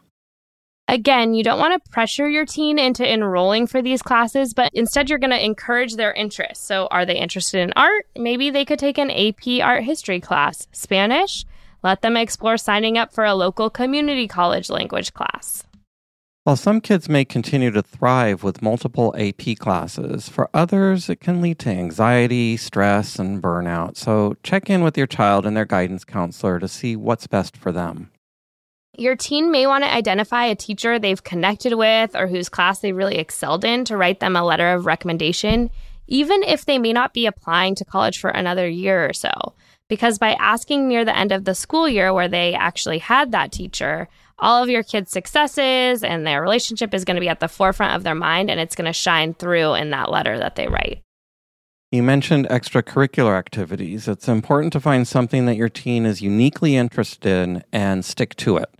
Again, 0.87 1.33
you 1.33 1.43
don't 1.43 1.57
want 1.57 1.83
to 1.83 1.89
pressure 1.89 2.29
your 2.29 2.45
teen 2.45 2.77
into 2.77 3.11
enrolling 3.11 3.65
for 3.65 3.81
these 3.81 4.03
classes, 4.03 4.53
but 4.53 4.69
instead 4.75 5.09
you're 5.09 5.17
going 5.17 5.31
to 5.31 5.43
encourage 5.43 5.95
their 5.95 6.13
interest. 6.13 6.67
So, 6.67 6.87
are 6.91 7.07
they 7.07 7.17
interested 7.17 7.61
in 7.61 7.73
art? 7.75 8.05
Maybe 8.15 8.51
they 8.51 8.65
could 8.65 8.77
take 8.77 8.99
an 8.99 9.09
AP 9.09 9.63
art 9.63 9.83
history 9.83 10.19
class, 10.19 10.67
Spanish, 10.71 11.43
let 11.83 12.01
them 12.01 12.17
explore 12.17 12.57
signing 12.57 12.97
up 12.97 13.13
for 13.13 13.25
a 13.25 13.35
local 13.35 13.69
community 13.69 14.27
college 14.27 14.69
language 14.69 15.13
class. 15.13 15.63
While 16.45 16.57
some 16.57 16.81
kids 16.81 17.07
may 17.07 17.23
continue 17.23 17.71
to 17.71 17.81
thrive 17.81 18.43
with 18.43 18.61
multiple 18.61 19.15
AP 19.17 19.57
classes, 19.59 20.27
for 20.27 20.49
others 20.53 21.09
it 21.09 21.21
can 21.21 21.41
lead 21.41 21.59
to 21.59 21.69
anxiety, 21.69 22.57
stress, 22.57 23.17
and 23.17 23.41
burnout. 23.41 23.95
So 23.95 24.35
check 24.43 24.69
in 24.69 24.83
with 24.83 24.97
your 24.97 25.07
child 25.07 25.45
and 25.45 25.55
their 25.55 25.63
guidance 25.63 26.03
counselor 26.03 26.59
to 26.59 26.67
see 26.67 26.97
what's 26.97 27.27
best 27.27 27.55
for 27.55 27.71
them. 27.71 28.11
Your 28.97 29.15
teen 29.15 29.51
may 29.51 29.65
want 29.67 29.85
to 29.85 29.93
identify 29.93 30.45
a 30.45 30.55
teacher 30.55 30.99
they've 30.99 31.23
connected 31.23 31.75
with 31.75 32.13
or 32.13 32.27
whose 32.27 32.49
class 32.49 32.79
they 32.79 32.91
really 32.91 33.17
excelled 33.17 33.63
in 33.63 33.85
to 33.85 33.95
write 33.95 34.19
them 34.19 34.35
a 34.35 34.43
letter 34.43 34.73
of 34.73 34.85
recommendation, 34.85 35.69
even 36.07 36.43
if 36.43 36.65
they 36.65 36.77
may 36.77 36.91
not 36.91 37.13
be 37.13 37.25
applying 37.25 37.73
to 37.75 37.85
college 37.85 38.19
for 38.19 38.29
another 38.29 38.67
year 38.67 39.07
or 39.07 39.13
so 39.13 39.53
because 39.89 40.17
by 40.17 40.33
asking 40.33 40.87
near 40.87 41.05
the 41.05 41.17
end 41.17 41.31
of 41.31 41.45
the 41.45 41.55
school 41.55 41.87
year 41.87 42.13
where 42.13 42.27
they 42.27 42.53
actually 42.53 42.99
had 42.99 43.31
that 43.31 43.51
teacher, 43.51 44.07
all 44.39 44.61
of 44.61 44.69
your 44.69 44.83
kids' 44.83 45.11
successes 45.11 46.03
and 46.03 46.25
their 46.25 46.41
relationship 46.41 46.93
is 46.93 47.05
going 47.05 47.15
to 47.15 47.21
be 47.21 47.29
at 47.29 47.39
the 47.39 47.47
forefront 47.47 47.95
of 47.95 48.03
their 48.03 48.15
mind 48.15 48.49
and 48.49 48.59
it's 48.59 48.75
going 48.75 48.85
to 48.85 48.93
shine 48.93 49.33
through 49.33 49.73
in 49.75 49.91
that 49.91 50.11
letter 50.11 50.37
that 50.37 50.55
they 50.55 50.67
write. 50.67 51.03
You 51.91 52.01
mentioned 52.01 52.49
extracurricular 52.49 53.37
activities. 53.37 54.07
It's 54.07 54.27
important 54.27 54.73
to 54.73 54.79
find 54.79 55.07
something 55.07 55.45
that 55.45 55.57
your 55.57 55.69
teen 55.69 56.07
is 56.07 56.23
uniquely 56.23 56.75
interested 56.75 57.29
in 57.29 57.63
and 57.71 58.03
stick 58.03 58.35
to 58.37 58.57
it. 58.57 58.73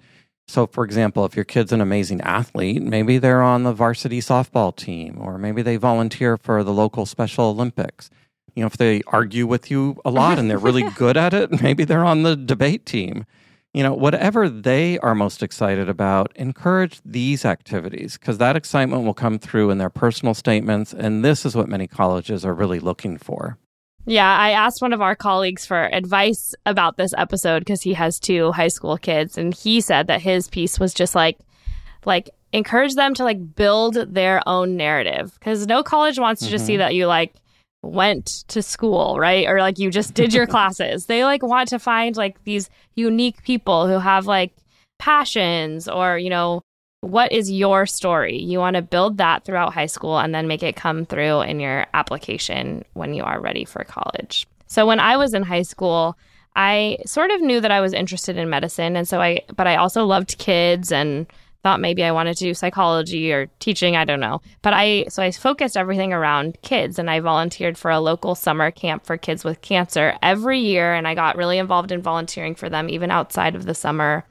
So, 0.47 0.65
for 0.67 0.83
example, 0.83 1.23
if 1.23 1.35
your 1.35 1.45
kid's 1.45 1.71
an 1.71 1.79
amazing 1.79 2.21
athlete, 2.21 2.81
maybe 2.81 3.17
they're 3.17 3.43
on 3.43 3.63
the 3.63 3.71
varsity 3.71 4.19
softball 4.19 4.75
team, 4.75 5.17
or 5.21 5.37
maybe 5.37 5.61
they 5.61 5.77
volunteer 5.77 6.37
for 6.37 6.63
the 6.63 6.73
local 6.73 7.05
Special 7.05 7.45
Olympics 7.45 8.09
you 8.55 8.61
know, 8.61 8.67
if 8.67 8.77
they 8.77 9.01
argue 9.07 9.47
with 9.47 9.71
you 9.71 9.99
a 10.05 10.11
lot 10.11 10.39
and 10.39 10.49
they're 10.49 10.57
really 10.57 10.83
good 10.95 11.17
at 11.17 11.33
it, 11.33 11.61
maybe 11.61 11.83
they're 11.83 12.05
on 12.05 12.23
the 12.23 12.35
debate 12.35 12.85
team. 12.85 13.25
You 13.73 13.81
know, 13.81 13.93
whatever 13.93 14.49
they 14.49 14.99
are 14.99 15.15
most 15.15 15.41
excited 15.41 15.89
about, 15.89 16.31
encourage 16.35 17.01
these 17.03 17.43
activities 17.43 18.19
because 18.19 18.37
that 18.37 18.55
excitement 18.55 19.03
will 19.03 19.15
come 19.15 19.39
through 19.39 19.71
in 19.71 19.79
their 19.79 19.89
personal 19.89 20.35
statements. 20.35 20.93
And 20.93 21.25
this 21.25 21.43
is 21.43 21.55
what 21.55 21.67
many 21.67 21.87
colleges 21.87 22.45
are 22.45 22.53
really 22.53 22.79
looking 22.79 23.17
for. 23.17 23.57
Yeah, 24.05 24.37
I 24.37 24.51
asked 24.51 24.81
one 24.81 24.93
of 24.93 25.01
our 25.01 25.15
colleagues 25.15 25.65
for 25.65 25.85
advice 25.85 26.53
about 26.65 26.97
this 26.97 27.13
episode 27.17 27.59
because 27.59 27.81
he 27.81 27.93
has 27.93 28.19
two 28.19 28.51
high 28.51 28.67
school 28.67 28.97
kids 28.97 29.37
and 29.37 29.53
he 29.53 29.79
said 29.81 30.07
that 30.07 30.21
his 30.21 30.49
piece 30.49 30.79
was 30.79 30.93
just 30.93 31.15
like 31.15 31.39
like 32.05 32.29
encourage 32.51 32.95
them 32.95 33.13
to 33.13 33.23
like 33.23 33.55
build 33.55 33.95
their 33.95 34.47
own 34.47 34.75
narrative 34.75 35.33
because 35.39 35.65
no 35.67 35.81
college 35.83 36.19
wants 36.19 36.41
to 36.41 36.45
mm-hmm. 36.45 36.51
just 36.51 36.65
see 36.65 36.73
mm-hmm. 36.73 36.79
that 36.79 36.95
you 36.95 37.07
like 37.07 37.33
went 37.83 38.45
to 38.47 38.63
school, 38.63 39.19
right? 39.19 39.47
Or 39.47 39.59
like 39.59 39.77
you 39.77 39.91
just 39.91 40.13
did 40.13 40.33
your 40.33 40.47
classes. 40.55 41.05
They 41.05 41.23
like 41.23 41.43
want 41.43 41.69
to 41.69 41.79
find 41.79 42.15
like 42.15 42.43
these 42.45 42.69
unique 42.95 43.43
people 43.43 43.87
who 43.87 43.99
have 43.99 44.25
like 44.25 44.53
passions 44.97 45.87
or, 45.87 46.17
you 46.17 46.29
know, 46.29 46.61
what 47.01 47.33
is 47.33 47.51
your 47.51 47.85
story? 47.85 48.37
You 48.37 48.59
want 48.59 48.77
to 48.77 48.81
build 48.81 49.17
that 49.17 49.43
throughout 49.43 49.73
high 49.73 49.87
school 49.87 50.17
and 50.17 50.33
then 50.33 50.47
make 50.47 50.63
it 50.63 50.77
come 50.77 51.05
through 51.05 51.41
in 51.41 51.59
your 51.59 51.85
application 51.93 52.85
when 52.93 53.13
you 53.13 53.23
are 53.23 53.41
ready 53.41 53.65
for 53.65 53.83
college. 53.83 54.47
So 54.67 54.87
when 54.87 55.01
I 55.01 55.17
was 55.17 55.33
in 55.33 55.43
high 55.43 55.63
school, 55.63 56.17
I 56.55 56.97
sort 57.05 57.31
of 57.31 57.41
knew 57.41 57.59
that 57.59 57.71
I 57.71 57.81
was 57.81 57.93
interested 57.93 58.37
in 58.37 58.49
medicine 58.49 58.95
and 58.95 59.07
so 59.07 59.19
I 59.19 59.41
but 59.55 59.67
I 59.67 59.75
also 59.75 60.05
loved 60.05 60.37
kids 60.37 60.91
and 60.91 61.25
thought 61.63 61.79
maybe 61.79 62.03
I 62.03 62.11
wanted 62.11 62.35
to 62.37 62.43
do 62.43 62.53
psychology 62.53 63.31
or 63.31 63.47
teaching, 63.59 63.95
I 63.95 64.03
don't 64.03 64.19
know. 64.19 64.41
But 64.61 64.73
I 64.73 65.05
so 65.07 65.23
I 65.23 65.31
focused 65.31 65.77
everything 65.77 66.11
around 66.11 66.57
kids 66.61 66.99
and 66.99 67.09
I 67.09 67.21
volunteered 67.21 67.77
for 67.77 67.89
a 67.89 68.01
local 68.01 68.35
summer 68.35 68.69
camp 68.69 69.05
for 69.05 69.17
kids 69.17 69.43
with 69.43 69.61
cancer 69.61 70.17
every 70.21 70.59
year 70.59 70.93
and 70.93 71.07
I 71.07 71.15
got 71.15 71.37
really 71.37 71.57
involved 71.57 71.91
in 71.91 72.01
volunteering 72.01 72.53
for 72.53 72.69
them 72.69 72.89
even 72.89 73.09
outside 73.09 73.55
of 73.55 73.65
the 73.65 73.73
summer. 73.73 74.25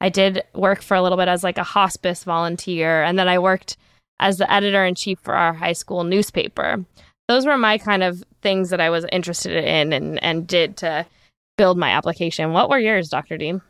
I 0.00 0.08
did 0.08 0.42
work 0.54 0.82
for 0.82 0.96
a 0.96 1.02
little 1.02 1.18
bit 1.18 1.28
as 1.28 1.44
like 1.44 1.58
a 1.58 1.64
hospice 1.64 2.24
volunteer 2.24 3.04
and 3.04 3.16
then 3.16 3.28
I 3.28 3.38
worked 3.38 3.76
as 4.18 4.38
the 4.38 4.52
editor 4.52 4.84
in 4.84 4.96
chief 4.96 5.20
for 5.22 5.34
our 5.34 5.52
high 5.54 5.72
school 5.72 6.02
newspaper. 6.02 6.84
Those 7.28 7.46
were 7.46 7.56
my 7.56 7.78
kind 7.78 8.02
of 8.02 8.24
things 8.42 8.70
that 8.70 8.80
I 8.80 8.90
was 8.90 9.06
interested 9.12 9.64
in 9.64 9.92
and 9.92 10.22
and 10.22 10.46
did 10.48 10.76
to 10.78 11.06
build 11.56 11.78
my 11.78 11.90
application. 11.90 12.52
What 12.52 12.68
were 12.68 12.78
yours, 12.78 13.08
Dr. 13.08 13.38
Dean? 13.38 13.62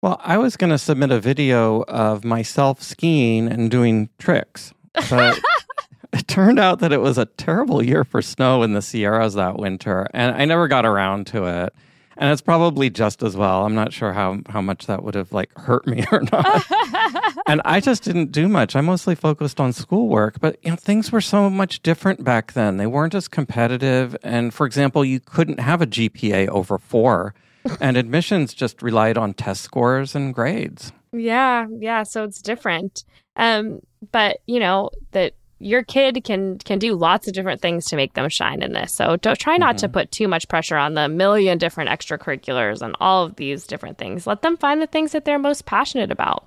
Well, 0.00 0.20
I 0.22 0.38
was 0.38 0.56
going 0.56 0.70
to 0.70 0.78
submit 0.78 1.10
a 1.10 1.18
video 1.18 1.82
of 1.82 2.24
myself 2.24 2.80
skiing 2.80 3.48
and 3.48 3.68
doing 3.68 4.08
tricks, 4.18 4.72
but 5.10 5.36
it 6.12 6.28
turned 6.28 6.60
out 6.60 6.78
that 6.78 6.92
it 6.92 7.00
was 7.00 7.18
a 7.18 7.26
terrible 7.26 7.84
year 7.84 8.04
for 8.04 8.22
snow 8.22 8.62
in 8.62 8.74
the 8.74 8.82
Sierras 8.82 9.34
that 9.34 9.56
winter, 9.56 10.06
and 10.14 10.36
I 10.36 10.44
never 10.44 10.68
got 10.68 10.86
around 10.86 11.26
to 11.28 11.46
it. 11.46 11.74
And 12.16 12.32
it's 12.32 12.42
probably 12.42 12.90
just 12.90 13.22
as 13.24 13.36
well. 13.36 13.64
I'm 13.64 13.74
not 13.74 13.92
sure 13.92 14.12
how 14.12 14.40
how 14.48 14.60
much 14.60 14.86
that 14.86 15.02
would 15.02 15.14
have 15.14 15.32
like 15.32 15.56
hurt 15.56 15.86
me 15.86 16.04
or 16.12 16.22
not. 16.32 16.64
and 17.46 17.60
I 17.64 17.80
just 17.80 18.04
didn't 18.04 18.30
do 18.30 18.48
much. 18.48 18.76
I 18.76 18.80
mostly 18.80 19.16
focused 19.16 19.58
on 19.58 19.72
schoolwork, 19.72 20.38
but 20.40 20.58
you 20.62 20.70
know 20.70 20.76
things 20.76 21.10
were 21.10 21.20
so 21.20 21.50
much 21.50 21.82
different 21.82 22.22
back 22.22 22.52
then. 22.52 22.76
They 22.76 22.86
weren't 22.86 23.14
as 23.16 23.26
competitive, 23.26 24.16
and 24.22 24.54
for 24.54 24.64
example, 24.64 25.04
you 25.04 25.18
couldn't 25.18 25.58
have 25.58 25.82
a 25.82 25.86
GPA 25.86 26.48
over 26.48 26.78
4 26.78 27.34
and 27.80 27.96
admissions 27.96 28.54
just 28.54 28.82
relied 28.82 29.18
on 29.18 29.34
test 29.34 29.62
scores 29.62 30.14
and 30.14 30.34
grades. 30.34 30.92
Yeah, 31.12 31.66
yeah. 31.78 32.02
So 32.02 32.24
it's 32.24 32.42
different. 32.42 33.04
Um, 33.36 33.80
but 34.12 34.38
you 34.46 34.60
know 34.60 34.90
that 35.12 35.34
your 35.60 35.82
kid 35.82 36.22
can 36.24 36.58
can 36.58 36.78
do 36.78 36.94
lots 36.94 37.26
of 37.26 37.34
different 37.34 37.60
things 37.60 37.86
to 37.86 37.96
make 37.96 38.14
them 38.14 38.28
shine 38.28 38.62
in 38.62 38.72
this. 38.72 38.92
So 38.92 39.16
don't 39.16 39.38
try 39.38 39.56
not 39.56 39.76
mm-hmm. 39.76 39.86
to 39.86 39.88
put 39.88 40.12
too 40.12 40.28
much 40.28 40.48
pressure 40.48 40.76
on 40.76 40.94
the 40.94 41.08
million 41.08 41.58
different 41.58 41.90
extracurriculars 41.90 42.80
and 42.80 42.96
all 43.00 43.24
of 43.24 43.36
these 43.36 43.66
different 43.66 43.98
things. 43.98 44.26
Let 44.26 44.42
them 44.42 44.56
find 44.56 44.80
the 44.80 44.86
things 44.86 45.12
that 45.12 45.24
they're 45.24 45.38
most 45.38 45.66
passionate 45.66 46.10
about. 46.10 46.44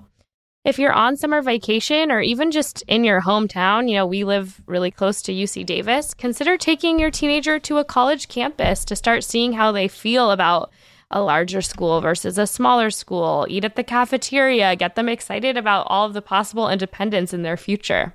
If 0.64 0.78
you're 0.78 0.92
on 0.92 1.16
summer 1.16 1.42
vacation 1.42 2.12
or 2.12 2.20
even 2.20 2.52
just 2.52 2.82
in 2.86 3.02
your 3.02 3.20
hometown, 3.20 3.88
you 3.88 3.96
know, 3.96 4.06
we 4.06 4.22
live 4.22 4.62
really 4.66 4.92
close 4.92 5.20
to 5.22 5.32
UC 5.32 5.66
Davis, 5.66 6.14
consider 6.14 6.56
taking 6.56 7.00
your 7.00 7.10
teenager 7.10 7.58
to 7.58 7.78
a 7.78 7.84
college 7.84 8.28
campus 8.28 8.84
to 8.84 8.94
start 8.94 9.24
seeing 9.24 9.54
how 9.54 9.72
they 9.72 9.88
feel 9.88 10.30
about 10.30 10.70
a 11.12 11.22
larger 11.22 11.62
school 11.62 12.00
versus 12.00 12.38
a 12.38 12.46
smaller 12.46 12.90
school, 12.90 13.46
eat 13.48 13.64
at 13.64 13.76
the 13.76 13.84
cafeteria, 13.84 14.74
get 14.76 14.96
them 14.96 15.08
excited 15.08 15.56
about 15.56 15.86
all 15.88 16.06
of 16.06 16.14
the 16.14 16.22
possible 16.22 16.68
independence 16.68 17.32
in 17.32 17.42
their 17.42 17.56
future. 17.56 18.14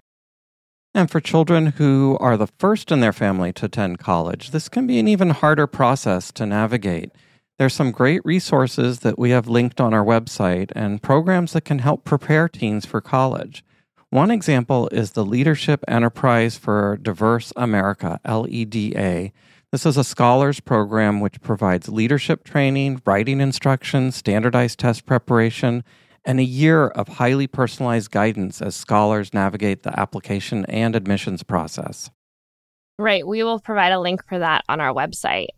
And 0.94 1.12
for 1.12 1.20
children 1.20 1.68
who 1.68 2.18
are 2.20 2.38
the 2.38 2.48
first 2.58 2.92
in 2.92 3.02
their 3.02 3.14
family 3.14 3.54
to 3.54 3.66
attend 3.66 4.00
college, 4.00 4.52
this 4.52 4.68
can 4.68 4.88
be 4.88 4.98
an 4.98 5.08
even 5.08 5.30
harder 5.30 5.68
process 5.68 6.32
to 6.34 6.46
navigate. 6.46 7.12
There's 7.60 7.74
some 7.74 7.92
great 7.92 8.22
resources 8.26 9.00
that 9.00 9.18
we 9.18 9.30
have 9.32 9.48
linked 9.48 9.80
on 9.80 9.94
our 9.94 10.04
website 10.04 10.72
and 10.76 11.02
programs 11.02 11.54
that 11.54 11.66
can 11.66 11.80
help 11.80 12.04
prepare 12.04 12.50
teens 12.50 12.86
for 12.86 13.02
college. 13.02 13.64
One 14.10 14.32
example 14.32 14.88
is 14.92 15.12
the 15.12 15.26
Leadership 15.26 15.84
Enterprise 15.88 16.58
for 16.58 16.98
Diverse 17.02 17.52
America, 17.56 18.20
LEDA, 18.26 19.32
this 19.72 19.86
is 19.86 19.98
a 19.98 20.04
scholars 20.04 20.60
program 20.60 21.20
which 21.20 21.42
provides 21.42 21.90
leadership 21.90 22.44
training, 22.44 23.02
writing 23.06 23.42
instruction, 23.42 24.12
standardized 24.12 24.80
test 24.80 25.06
preparation, 25.06 25.84
and 26.24 26.40
a 26.40 26.44
year 26.44 26.88
of 26.88 27.08
highly 27.08 27.48
personalized 27.48 28.12
guidance 28.12 28.62
as 28.62 28.76
scholars 28.76 29.34
navigate 29.34 29.84
the 29.84 30.00
application 30.00 30.66
and 30.66 30.96
admissions 30.96 31.44
process. 31.44 32.10
Right. 32.98 33.28
We 33.28 33.44
will 33.44 33.60
provide 33.60 33.92
a 33.92 34.00
link 34.00 34.26
for 34.26 34.40
that 34.40 34.64
on 34.70 34.80
our 34.82 34.94
website. 34.94 35.50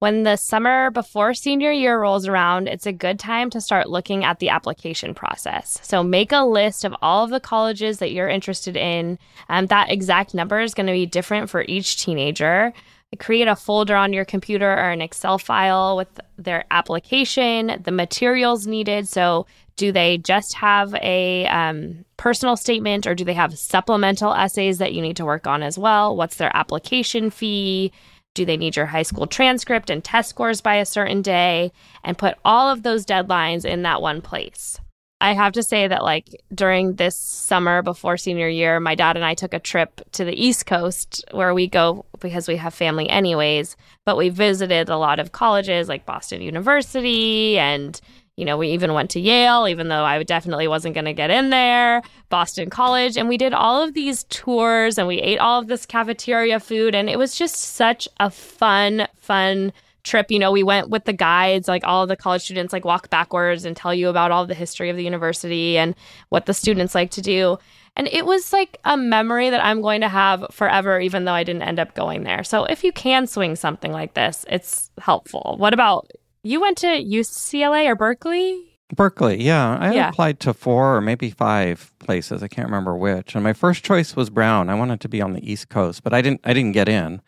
When 0.00 0.22
the 0.22 0.36
summer 0.36 0.92
before 0.92 1.34
senior 1.34 1.72
year 1.72 2.00
rolls 2.00 2.28
around, 2.28 2.68
it's 2.68 2.86
a 2.86 2.92
good 2.92 3.18
time 3.18 3.50
to 3.50 3.60
start 3.60 3.90
looking 3.90 4.24
at 4.24 4.38
the 4.38 4.48
application 4.48 5.12
process. 5.12 5.80
So 5.82 6.04
make 6.04 6.30
a 6.30 6.44
list 6.44 6.84
of 6.84 6.94
all 7.02 7.24
of 7.24 7.30
the 7.30 7.40
colleges 7.40 7.98
that 7.98 8.12
you're 8.12 8.28
interested 8.28 8.76
in. 8.76 9.18
And 9.48 9.68
that 9.68 9.90
exact 9.90 10.34
number 10.34 10.60
is 10.60 10.72
going 10.72 10.86
to 10.86 10.92
be 10.92 11.04
different 11.04 11.50
for 11.50 11.64
each 11.66 12.00
teenager 12.00 12.72
create 13.18 13.48
a 13.48 13.56
folder 13.56 13.96
on 13.96 14.12
your 14.12 14.24
computer 14.24 14.70
or 14.70 14.90
an 14.90 15.00
Excel 15.00 15.38
file 15.38 15.96
with 15.96 16.20
their 16.36 16.64
application, 16.70 17.80
the 17.82 17.90
materials 17.90 18.66
needed. 18.66 19.08
So, 19.08 19.46
do 19.76 19.92
they 19.92 20.18
just 20.18 20.54
have 20.54 20.92
a 20.96 21.46
um, 21.46 22.04
personal 22.16 22.56
statement 22.56 23.06
or 23.06 23.14
do 23.14 23.24
they 23.24 23.34
have 23.34 23.56
supplemental 23.56 24.34
essays 24.34 24.78
that 24.78 24.92
you 24.92 25.00
need 25.00 25.16
to 25.16 25.24
work 25.24 25.46
on 25.46 25.62
as 25.62 25.78
well? 25.78 26.16
What's 26.16 26.36
their 26.36 26.54
application 26.54 27.30
fee? 27.30 27.92
Do 28.34 28.44
they 28.44 28.56
need 28.56 28.74
your 28.74 28.86
high 28.86 29.02
school 29.02 29.28
transcript 29.28 29.88
and 29.88 30.02
test 30.02 30.30
scores 30.30 30.60
by 30.60 30.76
a 30.76 30.84
certain 30.84 31.22
day? 31.22 31.72
And 32.02 32.18
put 32.18 32.36
all 32.44 32.68
of 32.68 32.82
those 32.82 33.06
deadlines 33.06 33.64
in 33.64 33.82
that 33.82 34.02
one 34.02 34.20
place. 34.20 34.80
I 35.20 35.32
have 35.34 35.52
to 35.54 35.64
say 35.64 35.88
that, 35.88 36.04
like, 36.04 36.28
during 36.54 36.94
this 36.94 37.16
summer 37.16 37.82
before 37.82 38.16
senior 38.16 38.48
year, 38.48 38.78
my 38.78 38.94
dad 38.94 39.16
and 39.16 39.24
I 39.24 39.34
took 39.34 39.52
a 39.52 39.58
trip 39.58 40.00
to 40.12 40.24
the 40.24 40.32
East 40.32 40.66
Coast 40.66 41.24
where 41.32 41.52
we 41.52 41.66
go 41.66 42.04
because 42.20 42.46
we 42.46 42.56
have 42.56 42.72
family 42.72 43.08
anyways. 43.08 43.76
But 44.04 44.16
we 44.16 44.28
visited 44.28 44.88
a 44.88 44.96
lot 44.96 45.18
of 45.18 45.32
colleges 45.32 45.88
like 45.88 46.06
Boston 46.06 46.40
University 46.40 47.58
and, 47.58 48.00
you 48.36 48.44
know, 48.44 48.56
we 48.56 48.68
even 48.68 48.94
went 48.94 49.10
to 49.10 49.20
Yale, 49.20 49.66
even 49.66 49.88
though 49.88 50.04
I 50.04 50.22
definitely 50.22 50.68
wasn't 50.68 50.94
going 50.94 51.06
to 51.06 51.12
get 51.12 51.30
in 51.30 51.50
there, 51.50 52.00
Boston 52.28 52.70
College. 52.70 53.16
And 53.16 53.28
we 53.28 53.38
did 53.38 53.52
all 53.52 53.82
of 53.82 53.94
these 53.94 54.22
tours 54.24 54.98
and 54.98 55.08
we 55.08 55.18
ate 55.18 55.40
all 55.40 55.60
of 55.60 55.66
this 55.66 55.84
cafeteria 55.84 56.60
food. 56.60 56.94
And 56.94 57.10
it 57.10 57.18
was 57.18 57.34
just 57.34 57.56
such 57.56 58.08
a 58.20 58.30
fun, 58.30 59.08
fun 59.16 59.72
trip, 60.08 60.30
you 60.30 60.38
know, 60.38 60.50
we 60.50 60.62
went 60.62 60.90
with 60.90 61.04
the 61.04 61.12
guides, 61.12 61.68
like 61.68 61.84
all 61.86 62.06
the 62.06 62.16
college 62.16 62.42
students 62.42 62.72
like 62.72 62.84
walk 62.84 63.10
backwards 63.10 63.64
and 63.64 63.76
tell 63.76 63.94
you 63.94 64.08
about 64.08 64.30
all 64.30 64.46
the 64.46 64.54
history 64.54 64.90
of 64.90 64.96
the 64.96 65.04
university 65.04 65.78
and 65.78 65.94
what 66.30 66.46
the 66.46 66.54
students 66.54 66.94
like 66.94 67.10
to 67.12 67.22
do. 67.22 67.58
And 67.96 68.08
it 68.08 68.24
was 68.26 68.52
like 68.52 68.78
a 68.84 68.96
memory 68.96 69.50
that 69.50 69.64
I'm 69.64 69.82
going 69.82 70.00
to 70.02 70.08
have 70.08 70.46
forever, 70.52 71.00
even 71.00 71.24
though 71.24 71.32
I 71.32 71.42
didn't 71.44 71.62
end 71.62 71.78
up 71.80 71.94
going 71.94 72.22
there. 72.24 72.44
So 72.44 72.64
if 72.64 72.84
you 72.84 72.92
can 72.92 73.26
swing 73.26 73.56
something 73.56 73.92
like 73.92 74.14
this, 74.14 74.44
it's 74.48 74.90
helpful. 74.98 75.56
What 75.58 75.74
about 75.74 76.10
you 76.44 76.60
went 76.60 76.78
to 76.78 76.86
UCLA 76.86 77.86
or 77.86 77.96
Berkeley? 77.96 78.64
Berkeley, 78.94 79.42
yeah. 79.42 79.76
I 79.80 79.94
Yeah. 79.94 80.08
applied 80.08 80.40
to 80.40 80.54
four 80.54 80.96
or 80.96 81.00
maybe 81.00 81.28
five 81.30 81.92
places. 81.98 82.42
I 82.42 82.48
can't 82.48 82.68
remember 82.68 82.96
which. 82.96 83.34
And 83.34 83.44
my 83.44 83.52
first 83.52 83.84
choice 83.84 84.16
was 84.16 84.30
Brown. 84.30 84.70
I 84.70 84.74
wanted 84.74 85.00
to 85.00 85.08
be 85.08 85.20
on 85.20 85.32
the 85.34 85.50
East 85.52 85.68
Coast, 85.68 86.02
but 86.02 86.14
I 86.14 86.22
didn't. 86.22 86.40
I 86.44 86.54
didn't 86.54 86.72
get 86.72 86.88
in. 86.88 87.20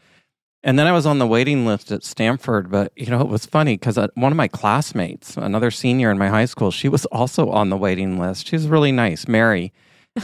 And 0.62 0.78
then 0.78 0.86
I 0.86 0.92
was 0.92 1.06
on 1.06 1.18
the 1.18 1.26
waiting 1.26 1.64
list 1.64 1.90
at 1.90 2.04
Stanford. 2.04 2.70
But 2.70 2.92
you 2.96 3.06
know, 3.06 3.20
it 3.20 3.28
was 3.28 3.46
funny 3.46 3.74
because 3.76 3.96
uh, 3.96 4.08
one 4.14 4.32
of 4.32 4.36
my 4.36 4.48
classmates, 4.48 5.36
another 5.36 5.70
senior 5.70 6.10
in 6.10 6.18
my 6.18 6.28
high 6.28 6.44
school, 6.44 6.70
she 6.70 6.88
was 6.88 7.06
also 7.06 7.48
on 7.50 7.70
the 7.70 7.76
waiting 7.76 8.18
list. 8.18 8.46
She 8.48 8.56
was 8.56 8.68
really 8.68 8.92
nice, 8.92 9.26
Mary. 9.26 9.72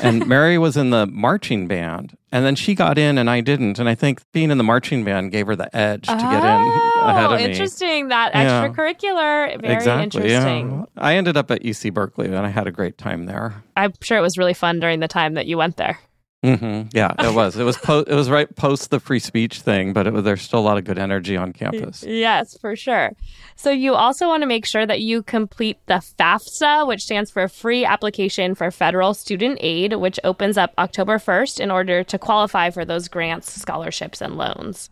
and 0.03 0.27
Mary 0.29 0.59
was 0.59 0.77
in 0.77 0.91
the 0.91 1.07
marching 1.07 1.69
band, 1.69 2.17
and 2.33 2.45
then 2.45 2.55
she 2.57 2.75
got 2.75 2.99
in, 2.99 3.17
and 3.19 3.31
I 3.31 3.41
didn't. 3.41 3.79
And 3.79 3.89
I 3.89 3.95
think 3.95 4.21
being 4.33 4.51
in 4.51 4.59
the 4.59 4.65
marching 4.65 5.05
band 5.05 5.31
gave 5.33 5.47
her 5.47 5.57
the 5.57 5.75
edge 5.75 6.07
to 6.07 6.15
get 6.17 6.23
in 6.23 6.41
oh, 6.45 7.03
ahead 7.07 7.31
Oh, 7.31 7.35
of 7.35 7.41
me. 7.41 7.47
interesting. 7.47 8.09
That 8.09 8.33
Yeah. 8.35 8.69
extracurricular, 8.69 9.61
very 9.61 9.75
exactly. 9.75 10.03
interesting. 10.23 10.71
Yeah. 10.71 10.85
I 11.03 11.15
ended 11.17 11.37
up 11.37 11.51
at 11.51 11.63
UC 11.63 11.91
Berkeley, 11.95 12.27
and 12.27 12.37
I 12.37 12.49
had 12.49 12.67
a 12.67 12.73
great 12.73 12.99
time 12.99 13.27
there. 13.27 13.55
I'm 13.77 13.93
sure 14.03 14.19
it 14.19 14.23
was 14.23 14.37
really 14.37 14.55
fun 14.55 14.81
during 14.81 15.01
the 15.01 15.09
time 15.09 15.35
that 15.35 15.47
you 15.47 15.57
went 15.57 15.77
there. 15.77 15.99
Hmm 16.43 16.83
Yeah, 16.93 17.13
it 17.19 17.35
was. 17.35 17.57
It 17.57 17.65
was. 17.65 17.77
Po- 17.77 18.05
it 18.07 18.15
was 18.15 18.31
right 18.31 18.55
post 18.57 18.91
the 18.91 19.01
free 19.01 19.19
speech 19.19 19.61
thing, 19.61 19.93
but 19.93 20.07
it 20.07 20.13
was, 20.13 20.25
there's 20.25 20.43
still 20.43 20.61
a 20.61 20.61
lot 20.61 20.79
of 20.79 20.85
good 20.85 20.99
energy 20.99 21.37
on 21.37 21.53
campus. 21.53 22.05
Yes, 22.07 22.57
for 22.59 22.77
sure. 22.77 23.13
So 23.57 23.71
you 23.71 23.95
also 23.95 24.29
want 24.29 24.43
to 24.43 24.47
make 24.47 24.67
sure 24.67 24.87
that 24.87 25.01
you 25.01 25.23
complete 25.23 25.79
the 25.87 26.03
FAFSA, 26.19 26.87
which 26.87 27.03
stands 27.03 27.31
for 27.31 27.49
Free 27.49 27.85
Application 27.85 28.55
for 28.55 28.71
Federal 28.71 29.15
Student 29.15 29.59
Aid, 29.61 29.95
which 29.95 30.21
opens 30.25 30.57
up 30.59 30.73
October 30.79 31.19
1st 31.19 31.59
in 31.61 31.71
order 31.71 32.05
to 32.05 32.19
qualify 32.19 32.71
for 32.71 32.85
those 32.85 33.09
grants, 33.09 33.53
scholarships, 33.53 34.21
and 34.21 34.37
loans. 34.37 34.91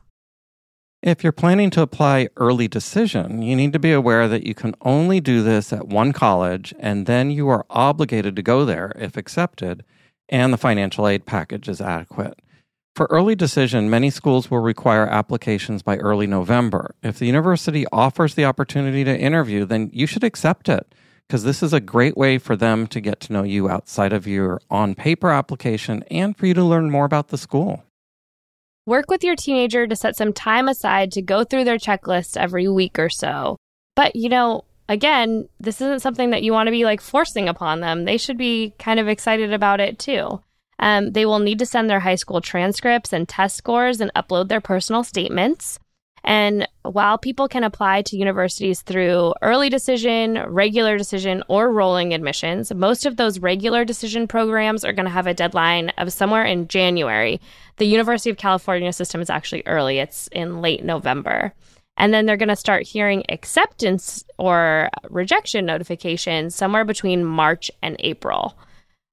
If 1.03 1.23
you're 1.23 1.33
planning 1.33 1.69
to 1.71 1.83
apply 1.83 2.29
early 2.39 2.67
decision, 2.67 3.43
you 3.43 3.55
need 3.55 3.75
to 3.75 3.79
be 3.79 3.93
aware 3.93 4.27
that 4.27 4.47
you 4.47 4.55
can 4.55 4.75
only 4.81 5.21
do 5.21 5.43
this 5.43 5.71
at 5.71 5.87
one 5.89 6.15
college, 6.15 6.73
and 6.79 7.05
then 7.05 7.31
you 7.31 7.47
are 7.51 7.67
obligated 7.69 8.35
to 8.37 8.43
go 8.43 8.65
there 8.65 8.91
if 8.97 9.19
accepted, 9.19 9.85
and 10.35 10.53
the 10.53 10.59
financial 10.59 11.07
aid 11.07 11.25
package 11.27 11.69
is 11.69 11.81
adequate. 11.81 12.41
For 12.97 13.07
early 13.09 13.37
decision, 13.37 13.89
many 13.89 14.11
schools 14.11 14.51
will 14.51 14.59
require 14.59 15.07
applications 15.07 15.81
by 15.81 15.97
early 15.99 16.27
November. 16.27 16.97
If 17.05 17.21
the 17.21 17.27
university 17.27 17.87
offers 17.93 18.35
the 18.35 18.45
opportunity 18.45 19.05
to 19.05 19.17
interview, 19.17 19.65
then 19.65 19.91
you 19.93 20.09
should 20.09 20.25
accept 20.25 20.69
it 20.69 20.93
because 21.29 21.45
this 21.45 21.63
is 21.63 21.73
a 21.73 21.81
great 21.81 22.17
way 22.17 22.39
for 22.39 22.57
them 22.57 22.89
to 22.89 23.01
get 23.01 23.21
to 23.21 23.33
know 23.33 23.45
you 23.45 23.71
outside 23.71 24.13
of 24.13 24.27
your 24.27 24.61
on 24.71 24.97
paper 24.97 25.31
application 25.31 26.03
and 26.11 26.37
for 26.37 26.47
you 26.47 26.55
to 26.55 26.65
learn 26.65 26.91
more 26.91 27.05
about 27.05 27.29
the 27.29 27.39
school. 27.39 27.85
Work 28.87 29.11
with 29.11 29.23
your 29.23 29.37
teenager 29.37 29.87
to 29.87 29.95
set 29.95 30.17
some 30.17 30.33
time 30.33 30.67
aside 30.67 31.13
to 31.13 31.23
go 31.23 31.45
through 31.45 31.65
their 31.65 31.79
checklist 31.79 32.37
every 32.37 32.67
week 32.67 32.99
or 32.99 33.09
so. 33.09 33.57
But, 33.95 34.17
you 34.17 34.29
know, 34.29 34.65
again, 34.89 35.49
this 35.61 35.81
isn't 35.81 36.01
something 36.01 36.31
that 36.31 36.43
you 36.43 36.53
want 36.53 36.67
to 36.67 36.73
be 36.73 36.85
like 36.85 37.01
forcing 37.01 37.49
upon 37.49 37.81
them. 37.81 38.05
They 38.05 38.19
should 38.19 38.39
be 38.39 38.75
kind 38.79 39.01
of 39.01 39.09
excited 39.09 39.53
about 39.53 39.81
it 39.81 39.99
too. 39.99 40.41
Um, 40.79 41.13
they 41.13 41.25
will 41.25 41.39
need 41.39 41.59
to 41.61 41.67
send 41.67 41.89
their 41.89 42.01
high 42.01 42.17
school 42.17 42.41
transcripts 42.41 43.13
and 43.13 43.29
test 43.29 43.57
scores 43.57 44.01
and 44.01 44.13
upload 44.15 44.49
their 44.49 44.61
personal 44.61 45.05
statements. 45.05 45.79
And 46.25 46.67
while 46.83 47.19
people 47.19 47.49
can 47.49 47.65
apply 47.65 48.01
to 48.03 48.17
universities 48.17 48.81
through 48.81 49.35
early 49.43 49.69
decision, 49.69 50.43
regular 50.49 50.97
decision, 50.97 51.43
or 51.49 51.71
rolling 51.71 52.15
admissions, 52.15 52.73
most 52.75 53.05
of 53.05 53.17
those 53.17 53.39
regular 53.39 53.85
decision 53.85 54.27
programs 54.27 54.87
are 54.87 54.95
going 54.95 55.05
to 55.05 55.11
have 55.11 55.27
a 55.27 55.35
deadline 55.35 55.91
of 55.99 56.15
somewhere 56.15 56.45
in 56.45 56.67
January. 56.69 57.43
The 57.77 57.85
University 57.85 58.31
of 58.31 58.39
California 58.39 58.93
system 58.93 59.21
is 59.21 59.29
actually 59.29 59.65
early, 59.67 59.99
it's 59.99 60.29
in 60.29 60.63
late 60.63 60.83
November. 60.83 61.53
And 61.97 62.13
then 62.13 62.27
they're 62.27 62.37
going 62.37 62.49
to 62.49 62.57
start 62.57 62.87
hearing 62.87 63.23
acceptance 63.29 64.25
or 64.39 64.91
rejection 65.11 65.65
notifications 65.65 66.55
somewhere 66.55 66.85
between 66.85 67.25
March 67.25 67.71
and 67.83 67.97
April. 68.01 68.57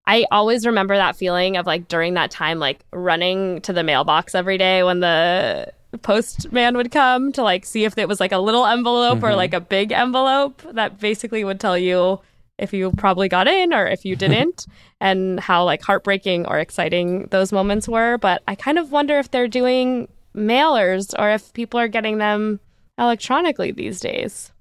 I 0.08 0.26
always 0.32 0.66
remember 0.66 0.96
that 0.96 1.16
feeling 1.16 1.58
of 1.58 1.68
like 1.68 1.88
during 1.88 2.16
that 2.16 2.32
time, 2.32 2.60
like 2.60 2.80
running 2.92 3.62
to 3.62 3.74
the 3.74 3.84
mailbox 3.84 4.34
every 4.34 4.58
day 4.58 4.84
when 4.84 5.00
the 5.00 5.72
postman 6.02 6.76
would 6.78 6.92
come 6.92 7.32
to 7.34 7.44
like 7.44 7.66
see 7.66 7.84
if 7.84 7.98
it 7.98 8.08
was 8.08 8.20
like 8.20 8.32
a 8.32 8.40
little 8.40 8.66
envelope 8.66 9.20
or 9.20 9.28
mm-hmm. 9.28 9.38
like 9.38 9.54
a 9.54 9.60
big 9.60 9.92
envelope 9.92 10.62
that 10.74 11.00
basically 11.00 11.44
would 11.44 11.60
tell 11.60 11.78
you 11.78 12.20
if 12.58 12.74
you 12.74 12.92
probably 12.92 13.28
got 13.28 13.48
in 13.48 13.74
or 13.74 13.88
if 13.88 14.06
you 14.06 14.16
didn't 14.16 14.68
and 15.02 15.40
how 15.40 15.64
like 15.64 15.82
heartbreaking 15.82 16.46
or 16.46 16.60
exciting 16.60 17.28
those 17.32 17.52
moments 17.52 17.88
were. 17.88 18.18
But 18.18 18.42
I 18.48 18.56
kind 18.56 18.80
of 18.80 18.92
wonder 18.92 19.20
if 19.20 19.32
they're 19.32 19.48
doing 19.48 20.08
mailers 20.36 21.14
or 21.20 21.32
if 21.32 21.52
people 21.54 21.80
are 21.80 21.88
getting 21.88 22.18
them 22.18 22.60
electronically 22.98 23.72
these 23.72 24.00
days. 24.00 24.52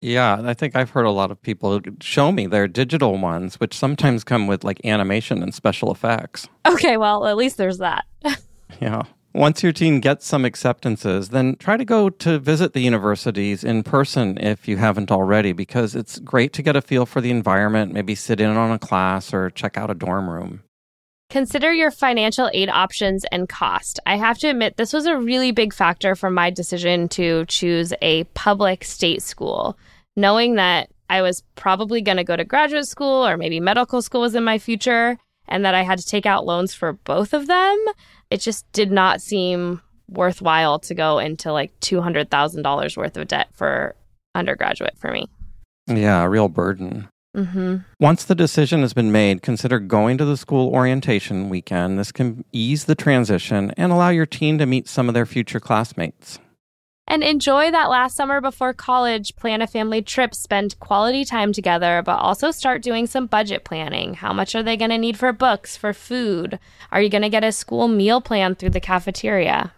Yeah, 0.00 0.42
I 0.44 0.52
think 0.52 0.76
I've 0.76 0.90
heard 0.90 1.06
a 1.06 1.10
lot 1.10 1.30
of 1.30 1.40
people 1.40 1.80
show 2.02 2.30
me 2.30 2.46
their 2.46 2.68
digital 2.68 3.16
ones, 3.16 3.58
which 3.58 3.74
sometimes 3.74 4.22
come 4.22 4.46
with 4.46 4.62
like 4.62 4.84
animation 4.84 5.42
and 5.42 5.54
special 5.54 5.90
effects. 5.90 6.46
Okay, 6.66 6.98
well, 6.98 7.26
at 7.26 7.36
least 7.36 7.56
there's 7.56 7.78
that. 7.78 8.04
Yeah. 8.80 9.02
Once 9.34 9.62
your 9.62 9.72
teen 9.72 10.00
gets 10.00 10.26
some 10.26 10.44
acceptances, 10.44 11.30
then 11.30 11.56
try 11.56 11.76
to 11.76 11.84
go 11.84 12.08
to 12.08 12.38
visit 12.38 12.72
the 12.72 12.80
universities 12.80 13.64
in 13.64 13.82
person 13.82 14.38
if 14.38 14.66
you 14.68 14.76
haven't 14.76 15.10
already, 15.10 15.52
because 15.52 15.94
it's 15.94 16.18
great 16.20 16.52
to 16.52 16.62
get 16.62 16.76
a 16.76 16.82
feel 16.82 17.06
for 17.06 17.20
the 17.20 17.30
environment, 17.30 17.92
maybe 17.92 18.14
sit 18.14 18.40
in 18.40 18.50
on 18.56 18.70
a 18.70 18.78
class 18.78 19.32
or 19.32 19.50
check 19.50 19.76
out 19.76 19.90
a 19.90 19.94
dorm 19.94 20.28
room. 20.30 20.62
Consider 21.30 21.72
your 21.72 21.90
financial 21.90 22.50
aid 22.52 22.68
options 22.68 23.24
and 23.32 23.48
cost. 23.48 23.98
I 24.06 24.16
have 24.16 24.38
to 24.38 24.48
admit, 24.48 24.76
this 24.76 24.92
was 24.92 25.06
a 25.06 25.16
really 25.16 25.50
big 25.50 25.72
factor 25.74 26.14
for 26.14 26.30
my 26.30 26.50
decision 26.50 27.08
to 27.10 27.44
choose 27.46 27.92
a 28.02 28.24
public 28.34 28.84
state 28.84 29.22
school, 29.22 29.76
knowing 30.16 30.54
that 30.56 30.90
I 31.10 31.22
was 31.22 31.42
probably 31.56 32.02
going 32.02 32.18
to 32.18 32.24
go 32.24 32.36
to 32.36 32.44
graduate 32.44 32.86
school 32.86 33.26
or 33.26 33.36
maybe 33.36 33.58
medical 33.60 34.00
school 34.00 34.20
was 34.20 34.34
in 34.34 34.44
my 34.44 34.58
future, 34.58 35.18
and 35.48 35.64
that 35.64 35.74
I 35.74 35.82
had 35.82 35.98
to 35.98 36.06
take 36.06 36.24
out 36.24 36.46
loans 36.46 36.72
for 36.72 36.92
both 36.92 37.34
of 37.34 37.46
them. 37.46 37.84
It 38.30 38.40
just 38.40 38.70
did 38.72 38.90
not 38.90 39.20
seem 39.20 39.80
worthwhile 40.08 40.78
to 40.80 40.94
go 40.94 41.18
into 41.18 41.52
like 41.52 41.78
$200,000 41.80 42.96
worth 42.96 43.16
of 43.16 43.28
debt 43.28 43.48
for 43.52 43.94
undergraduate 44.34 44.96
for 44.98 45.10
me. 45.10 45.28
Yeah, 45.86 46.22
a 46.22 46.28
real 46.28 46.48
burden. 46.48 47.08
Hmm 47.34 47.76
Once 47.98 48.24
the 48.24 48.34
decision 48.34 48.82
has 48.82 48.94
been 48.94 49.10
made, 49.10 49.42
consider 49.42 49.78
going 49.78 50.16
to 50.18 50.24
the 50.24 50.36
school 50.36 50.72
orientation 50.72 51.48
weekend. 51.48 51.98
This 51.98 52.12
can 52.12 52.44
ease 52.52 52.84
the 52.84 52.94
transition 52.94 53.72
and 53.76 53.90
allow 53.90 54.10
your 54.10 54.26
teen 54.26 54.58
to 54.58 54.66
meet 54.66 54.88
some 54.88 55.08
of 55.08 55.14
their 55.14 55.26
future 55.26 55.60
classmates. 55.60 56.38
And 57.06 57.22
enjoy 57.22 57.70
that 57.70 57.90
last 57.90 58.16
summer 58.16 58.40
before 58.40 58.72
college. 58.72 59.36
Plan 59.36 59.60
a 59.60 59.66
family 59.66 60.00
trip, 60.00 60.34
spend 60.34 60.78
quality 60.80 61.24
time 61.24 61.52
together, 61.52 62.02
but 62.04 62.16
also 62.16 62.50
start 62.50 62.82
doing 62.82 63.06
some 63.06 63.26
budget 63.26 63.64
planning. 63.64 64.14
How 64.14 64.32
much 64.32 64.54
are 64.54 64.62
they 64.62 64.76
going 64.76 64.90
to 64.90 64.98
need 64.98 65.18
for 65.18 65.32
books, 65.32 65.76
for 65.76 65.92
food? 65.92 66.58
Are 66.90 67.02
you 67.02 67.10
going 67.10 67.22
to 67.22 67.28
get 67.28 67.44
a 67.44 67.52
school 67.52 67.88
meal 67.88 68.22
plan 68.22 68.54
through 68.54 68.70
the 68.70 68.80
cafeteria? 68.80 69.74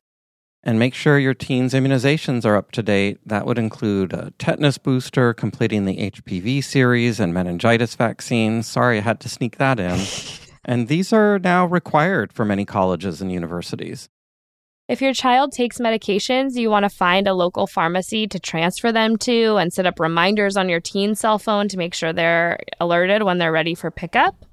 And 0.66 0.80
make 0.80 0.94
sure 0.94 1.16
your 1.16 1.32
teen's 1.32 1.74
immunizations 1.74 2.44
are 2.44 2.56
up 2.56 2.72
to 2.72 2.82
date. 2.82 3.20
That 3.24 3.46
would 3.46 3.56
include 3.56 4.12
a 4.12 4.32
tetanus 4.32 4.78
booster, 4.78 5.32
completing 5.32 5.84
the 5.84 6.10
HPV 6.10 6.64
series, 6.64 7.20
and 7.20 7.32
meningitis 7.32 7.94
vaccines. 7.94 8.66
Sorry, 8.66 8.98
I 8.98 9.02
had 9.02 9.20
to 9.20 9.28
sneak 9.28 9.58
that 9.58 9.78
in. 9.78 10.00
and 10.64 10.88
these 10.88 11.12
are 11.12 11.38
now 11.38 11.66
required 11.66 12.32
for 12.32 12.44
many 12.44 12.64
colleges 12.64 13.22
and 13.22 13.30
universities. 13.30 14.08
If 14.88 15.00
your 15.00 15.14
child 15.14 15.52
takes 15.52 15.78
medications, 15.78 16.56
you 16.56 16.68
want 16.68 16.82
to 16.82 16.88
find 16.88 17.28
a 17.28 17.34
local 17.34 17.68
pharmacy 17.68 18.26
to 18.26 18.40
transfer 18.40 18.90
them 18.90 19.16
to 19.18 19.56
and 19.58 19.72
set 19.72 19.86
up 19.86 20.00
reminders 20.00 20.56
on 20.56 20.68
your 20.68 20.80
teen's 20.80 21.20
cell 21.20 21.38
phone 21.38 21.68
to 21.68 21.78
make 21.78 21.94
sure 21.94 22.12
they're 22.12 22.58
alerted 22.80 23.22
when 23.22 23.38
they're 23.38 23.52
ready 23.52 23.76
for 23.76 23.92
pickup. 23.92 24.44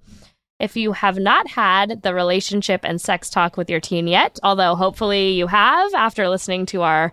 If 0.59 0.75
you 0.77 0.93
have 0.93 1.17
not 1.17 1.47
had 1.49 2.03
the 2.03 2.13
relationship 2.13 2.81
and 2.83 3.01
sex 3.01 3.29
talk 3.29 3.57
with 3.57 3.69
your 3.69 3.79
teen 3.79 4.07
yet, 4.07 4.39
although 4.43 4.75
hopefully 4.75 5.31
you 5.31 5.47
have 5.47 5.93
after 5.93 6.29
listening 6.29 6.65
to 6.67 6.81
our 6.83 7.11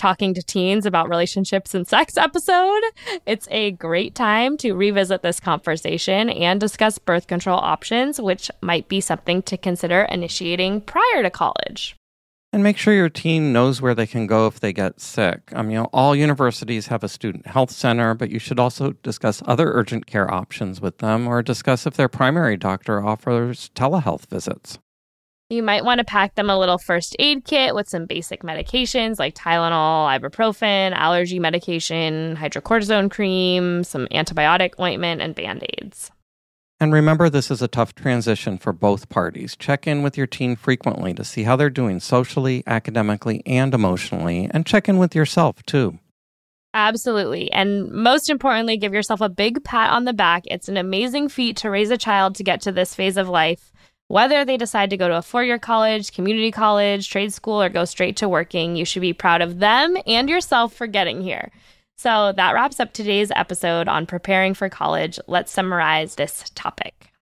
talking 0.00 0.32
to 0.32 0.42
teens 0.42 0.86
about 0.86 1.10
relationships 1.10 1.74
and 1.74 1.86
sex 1.86 2.16
episode. 2.16 2.82
It's 3.26 3.46
a 3.50 3.72
great 3.72 4.14
time 4.14 4.56
to 4.58 4.72
revisit 4.72 5.20
this 5.20 5.38
conversation 5.38 6.30
and 6.30 6.58
discuss 6.58 6.98
birth 6.98 7.26
control 7.26 7.58
options, 7.58 8.18
which 8.18 8.50
might 8.62 8.88
be 8.88 9.02
something 9.02 9.42
to 9.42 9.58
consider 9.58 10.02
initiating 10.02 10.80
prior 10.80 11.22
to 11.22 11.28
college. 11.28 11.96
And 12.52 12.64
make 12.64 12.78
sure 12.78 12.92
your 12.92 13.08
teen 13.08 13.52
knows 13.52 13.80
where 13.80 13.94
they 13.94 14.08
can 14.08 14.26
go 14.26 14.48
if 14.48 14.58
they 14.58 14.72
get 14.72 15.00
sick. 15.00 15.52
I 15.54 15.62
mean, 15.62 15.70
you 15.70 15.78
know, 15.78 15.88
all 15.92 16.16
universities 16.16 16.88
have 16.88 17.04
a 17.04 17.08
student 17.08 17.46
health 17.46 17.70
center, 17.70 18.12
but 18.14 18.30
you 18.30 18.40
should 18.40 18.58
also 18.58 18.92
discuss 19.04 19.40
other 19.46 19.70
urgent 19.72 20.06
care 20.06 20.28
options 20.28 20.80
with 20.80 20.98
them 20.98 21.28
or 21.28 21.42
discuss 21.42 21.86
if 21.86 21.94
their 21.94 22.08
primary 22.08 22.56
doctor 22.56 23.04
offers 23.06 23.70
telehealth 23.76 24.26
visits. 24.26 24.80
You 25.48 25.62
might 25.62 25.84
want 25.84 25.98
to 25.98 26.04
pack 26.04 26.34
them 26.34 26.50
a 26.50 26.58
little 26.58 26.78
first 26.78 27.14
aid 27.18 27.44
kit 27.44 27.74
with 27.74 27.88
some 27.88 28.06
basic 28.06 28.42
medications 28.42 29.18
like 29.18 29.34
Tylenol, 29.34 30.18
ibuprofen, 30.18 30.92
allergy 30.92 31.38
medication, 31.38 32.36
hydrocortisone 32.36 33.10
cream, 33.10 33.84
some 33.84 34.06
antibiotic 34.08 34.78
ointment, 34.80 35.20
and 35.20 35.34
band 35.34 35.64
aids. 35.78 36.10
And 36.82 36.94
remember, 36.94 37.28
this 37.28 37.50
is 37.50 37.60
a 37.60 37.68
tough 37.68 37.94
transition 37.94 38.56
for 38.56 38.72
both 38.72 39.10
parties. 39.10 39.54
Check 39.54 39.86
in 39.86 40.02
with 40.02 40.16
your 40.16 40.26
teen 40.26 40.56
frequently 40.56 41.12
to 41.12 41.24
see 41.24 41.42
how 41.42 41.54
they're 41.54 41.68
doing 41.68 42.00
socially, 42.00 42.64
academically, 42.66 43.42
and 43.44 43.74
emotionally, 43.74 44.48
and 44.50 44.64
check 44.64 44.88
in 44.88 44.96
with 44.96 45.14
yourself 45.14 45.62
too. 45.66 45.98
Absolutely. 46.72 47.52
And 47.52 47.90
most 47.90 48.30
importantly, 48.30 48.78
give 48.78 48.94
yourself 48.94 49.20
a 49.20 49.28
big 49.28 49.62
pat 49.62 49.90
on 49.90 50.06
the 50.06 50.14
back. 50.14 50.44
It's 50.46 50.68
an 50.68 50.78
amazing 50.78 51.28
feat 51.28 51.58
to 51.58 51.70
raise 51.70 51.90
a 51.90 51.98
child 51.98 52.34
to 52.36 52.44
get 52.44 52.62
to 52.62 52.72
this 52.72 52.94
phase 52.94 53.18
of 53.18 53.28
life. 53.28 53.72
Whether 54.08 54.44
they 54.44 54.56
decide 54.56 54.90
to 54.90 54.96
go 54.96 55.08
to 55.08 55.18
a 55.18 55.22
four 55.22 55.44
year 55.44 55.58
college, 55.58 56.12
community 56.12 56.50
college, 56.50 57.10
trade 57.10 57.32
school, 57.32 57.62
or 57.62 57.68
go 57.68 57.84
straight 57.84 58.16
to 58.18 58.28
working, 58.28 58.74
you 58.74 58.86
should 58.86 59.02
be 59.02 59.12
proud 59.12 59.42
of 59.42 59.58
them 59.58 59.96
and 60.06 60.30
yourself 60.30 60.72
for 60.72 60.86
getting 60.86 61.20
here. 61.20 61.50
So 62.02 62.32
that 62.32 62.54
wraps 62.54 62.80
up 62.80 62.94
today's 62.94 63.30
episode 63.36 63.86
on 63.86 64.06
preparing 64.06 64.54
for 64.54 64.70
college. 64.70 65.18
Let's 65.26 65.52
summarize 65.52 66.14
this 66.14 66.50
topic. 66.54 67.12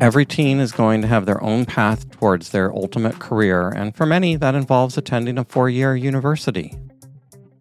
Every 0.00 0.24
teen 0.24 0.60
is 0.60 0.70
going 0.70 1.02
to 1.02 1.08
have 1.08 1.26
their 1.26 1.42
own 1.42 1.64
path 1.64 2.08
towards 2.12 2.50
their 2.50 2.72
ultimate 2.72 3.18
career, 3.18 3.70
and 3.70 3.96
for 3.96 4.06
many, 4.06 4.36
that 4.36 4.54
involves 4.54 4.96
attending 4.96 5.38
a 5.38 5.44
four 5.44 5.68
year 5.68 5.96
university. 5.96 6.78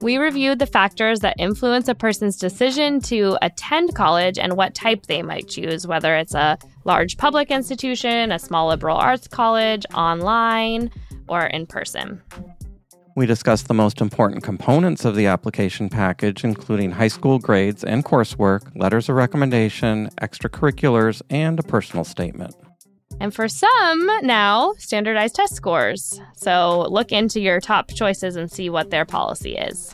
We 0.02 0.18
reviewed 0.18 0.60
the 0.60 0.68
factors 0.68 1.22
that 1.22 1.36
influence 1.40 1.88
a 1.88 1.96
person's 1.96 2.38
decision 2.38 3.02
to 3.02 3.40
attend 3.42 3.96
college 3.96 4.38
and 4.38 4.56
what 4.56 4.76
type 4.76 5.08
they 5.08 5.24
might 5.24 5.48
choose, 5.48 5.88
whether 5.88 6.16
it's 6.16 6.36
a 6.36 6.60
large 6.84 7.18
public 7.18 7.50
institution, 7.50 8.32
a 8.32 8.38
small 8.38 8.68
liberal 8.68 8.98
arts 8.98 9.28
college, 9.28 9.88
online, 9.96 10.92
or 11.28 11.48
in 11.48 11.66
person. 11.66 12.22
We 13.16 13.26
discussed 13.26 13.68
the 13.68 13.74
most 13.74 14.02
important 14.02 14.44
components 14.44 15.04
of 15.04 15.16
the 15.16 15.26
application 15.26 15.90
package, 15.90 16.44
including 16.44 16.92
high 16.92 17.08
school 17.08 17.40
grades 17.40 17.84
and 17.84 18.06
coursework, 18.06 18.72
letters 18.76 19.10
of 19.10 19.16
recommendation, 19.16 20.10
extracurriculars, 20.22 21.22
and 21.30 21.60
a 21.60 21.64
personal 21.64 22.06
statement. 22.06 22.56
And 23.20 23.34
for 23.34 23.50
some, 23.50 24.10
now, 24.22 24.74
standardized 24.78 25.36
test 25.36 25.56
scores. 25.56 26.22
So 26.36 26.88
look 26.90 27.12
into 27.12 27.42
your 27.42 27.60
top 27.60 27.92
choices 27.94 28.38
and 28.38 28.50
see 28.50 28.70
what 28.70 28.92
their 28.92 29.06
policy 29.06 29.58
is. 29.58 29.94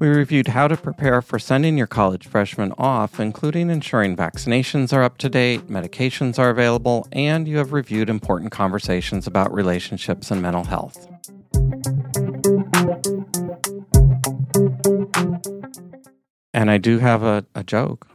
We 0.00 0.08
reviewed 0.08 0.48
how 0.48 0.66
to 0.66 0.76
prepare 0.76 1.22
for 1.22 1.38
sending 1.38 1.78
your 1.78 1.86
college 1.86 2.26
freshmen 2.26 2.72
off, 2.76 3.20
including 3.20 3.70
ensuring 3.70 4.16
vaccinations 4.16 4.92
are 4.92 5.04
up 5.04 5.18
to 5.18 5.28
date, 5.28 5.68
medications 5.68 6.40
are 6.40 6.50
available, 6.50 7.06
and 7.12 7.46
you 7.46 7.58
have 7.58 7.72
reviewed 7.72 8.10
important 8.10 8.50
conversations 8.50 9.28
about 9.28 9.54
relationships 9.54 10.32
and 10.32 10.42
mental 10.42 10.64
health. 10.64 11.11
And 16.62 16.70
I 16.70 16.78
do 16.78 17.00
have 17.00 17.24
a, 17.24 17.44
a 17.56 17.64
joke. 17.64 18.06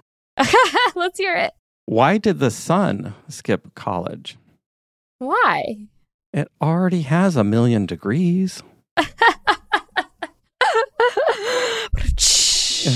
Let's 0.95 1.19
hear 1.19 1.35
it. 1.35 1.51
Why 1.85 2.17
did 2.17 2.39
the 2.39 2.49
sun 2.49 3.13
skip 3.27 3.75
college? 3.75 4.37
Why? 5.19 5.87
It 6.31 6.47
already 6.61 7.01
has 7.01 7.35
a 7.35 7.43
million 7.43 7.85
degrees. 7.85 8.63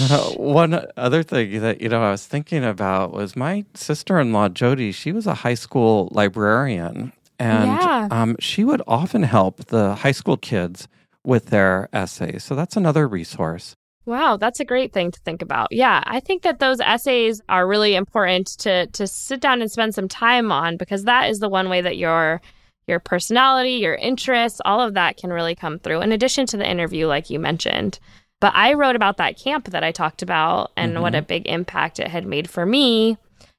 Uh, 0.09 0.29
one 0.37 0.85
other 0.95 1.21
thing 1.21 1.59
that 1.59 1.81
you 1.81 1.89
know 1.89 2.01
I 2.01 2.11
was 2.11 2.25
thinking 2.25 2.63
about 2.63 3.11
was 3.11 3.35
my 3.35 3.65
sister-in-law 3.73 4.49
Jody. 4.49 4.93
She 4.93 5.11
was 5.11 5.27
a 5.27 5.33
high 5.33 5.55
school 5.55 6.07
librarian, 6.13 7.11
and 7.39 7.65
Yeah. 7.81 8.07
um, 8.09 8.37
she 8.39 8.63
would 8.63 8.81
often 8.87 9.23
help 9.23 9.65
the 9.65 9.95
high 9.95 10.13
school 10.13 10.37
kids 10.37 10.87
with 11.25 11.47
their 11.47 11.89
essays. 11.91 12.45
So 12.45 12.55
that's 12.55 12.77
another 12.77 13.05
resource. 13.05 13.75
Wow, 14.05 14.37
that's 14.37 14.59
a 14.59 14.65
great 14.65 14.93
thing 14.93 15.11
to 15.11 15.19
think 15.19 15.41
about. 15.41 15.67
Yeah, 15.71 16.03
I 16.05 16.19
think 16.19 16.41
that 16.41 16.59
those 16.59 16.79
essays 16.79 17.41
are 17.47 17.67
really 17.67 17.95
important 17.95 18.47
to 18.59 18.87
to 18.87 19.05
sit 19.05 19.39
down 19.39 19.61
and 19.61 19.71
spend 19.71 19.93
some 19.93 20.07
time 20.07 20.51
on 20.51 20.77
because 20.77 21.03
that 21.03 21.29
is 21.29 21.39
the 21.39 21.49
one 21.49 21.69
way 21.69 21.81
that 21.81 21.97
your 21.97 22.41
your 22.87 22.99
personality, 22.99 23.73
your 23.73 23.95
interests, 23.95 24.59
all 24.65 24.81
of 24.81 24.95
that 24.95 25.17
can 25.17 25.31
really 25.31 25.55
come 25.55 25.77
through 25.77 26.01
in 26.01 26.11
addition 26.11 26.45
to 26.47 26.57
the 26.57 26.69
interview 26.69 27.05
like 27.05 27.29
you 27.29 27.39
mentioned. 27.39 27.99
But 28.39 28.55
I 28.55 28.73
wrote 28.73 28.95
about 28.95 29.17
that 29.17 29.37
camp 29.37 29.69
that 29.69 29.83
I 29.83 29.91
talked 29.91 30.23
about 30.23 30.71
and 30.75 30.99
what 31.01 31.13
mm-hmm. 31.13 31.19
a 31.19 31.27
big 31.27 31.47
impact 31.47 31.99
it 31.99 32.07
had 32.07 32.25
made 32.25 32.49
for 32.49 32.65
me. 32.65 33.17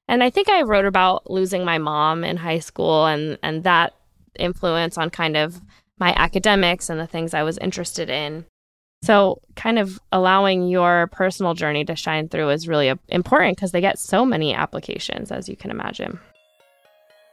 And 0.09 0.25
I 0.25 0.31
think 0.31 0.49
I 0.49 0.63
wrote 0.63 0.87
about 0.87 1.31
losing 1.31 1.65
my 1.65 1.79
mom 1.79 2.25
in 2.25 2.37
high 2.37 2.59
school 2.59 3.07
and 3.07 3.39
and 3.45 3.63
that 3.63 3.95
influence 4.39 4.99
on 4.99 5.11
kind 5.11 5.37
of 5.37 5.61
my 6.01 6.13
academics 6.17 6.91
and 6.91 6.99
the 6.99 7.07
things 7.07 7.33
I 7.33 7.45
was 7.45 7.59
interested 7.59 8.11
in. 8.11 8.45
So, 9.03 9.41
kind 9.57 9.81
of 9.81 9.99
allowing 10.13 10.69
your 10.69 11.09
personal 11.09 11.55
journey 11.55 11.85
to 11.87 11.97
shine 11.97 12.29
through 12.29 12.51
is 12.51 12.69
really 12.69 12.89
uh, 12.89 12.95
important 13.09 13.57
because 13.57 13.73
they 13.73 13.81
get 13.81 13.99
so 13.99 14.25
many 14.25 14.55
applications, 14.55 15.33
as 15.33 15.49
you 15.49 15.57
can 15.57 15.73
imagine. 15.73 16.21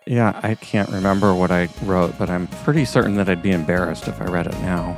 Yeah, 0.08 0.40
I 0.42 0.56
can't 0.56 0.90
remember 0.90 1.36
what 1.36 1.52
I 1.52 1.70
wrote, 1.84 2.18
but 2.18 2.32
I'm 2.32 2.48
pretty 2.48 2.86
certain 2.86 3.14
that 3.18 3.30
I'd 3.30 3.44
be 3.44 3.52
embarrassed 3.52 4.08
if 4.08 4.20
I 4.20 4.26
read 4.26 4.48
it 4.48 4.60
now. 4.62 4.98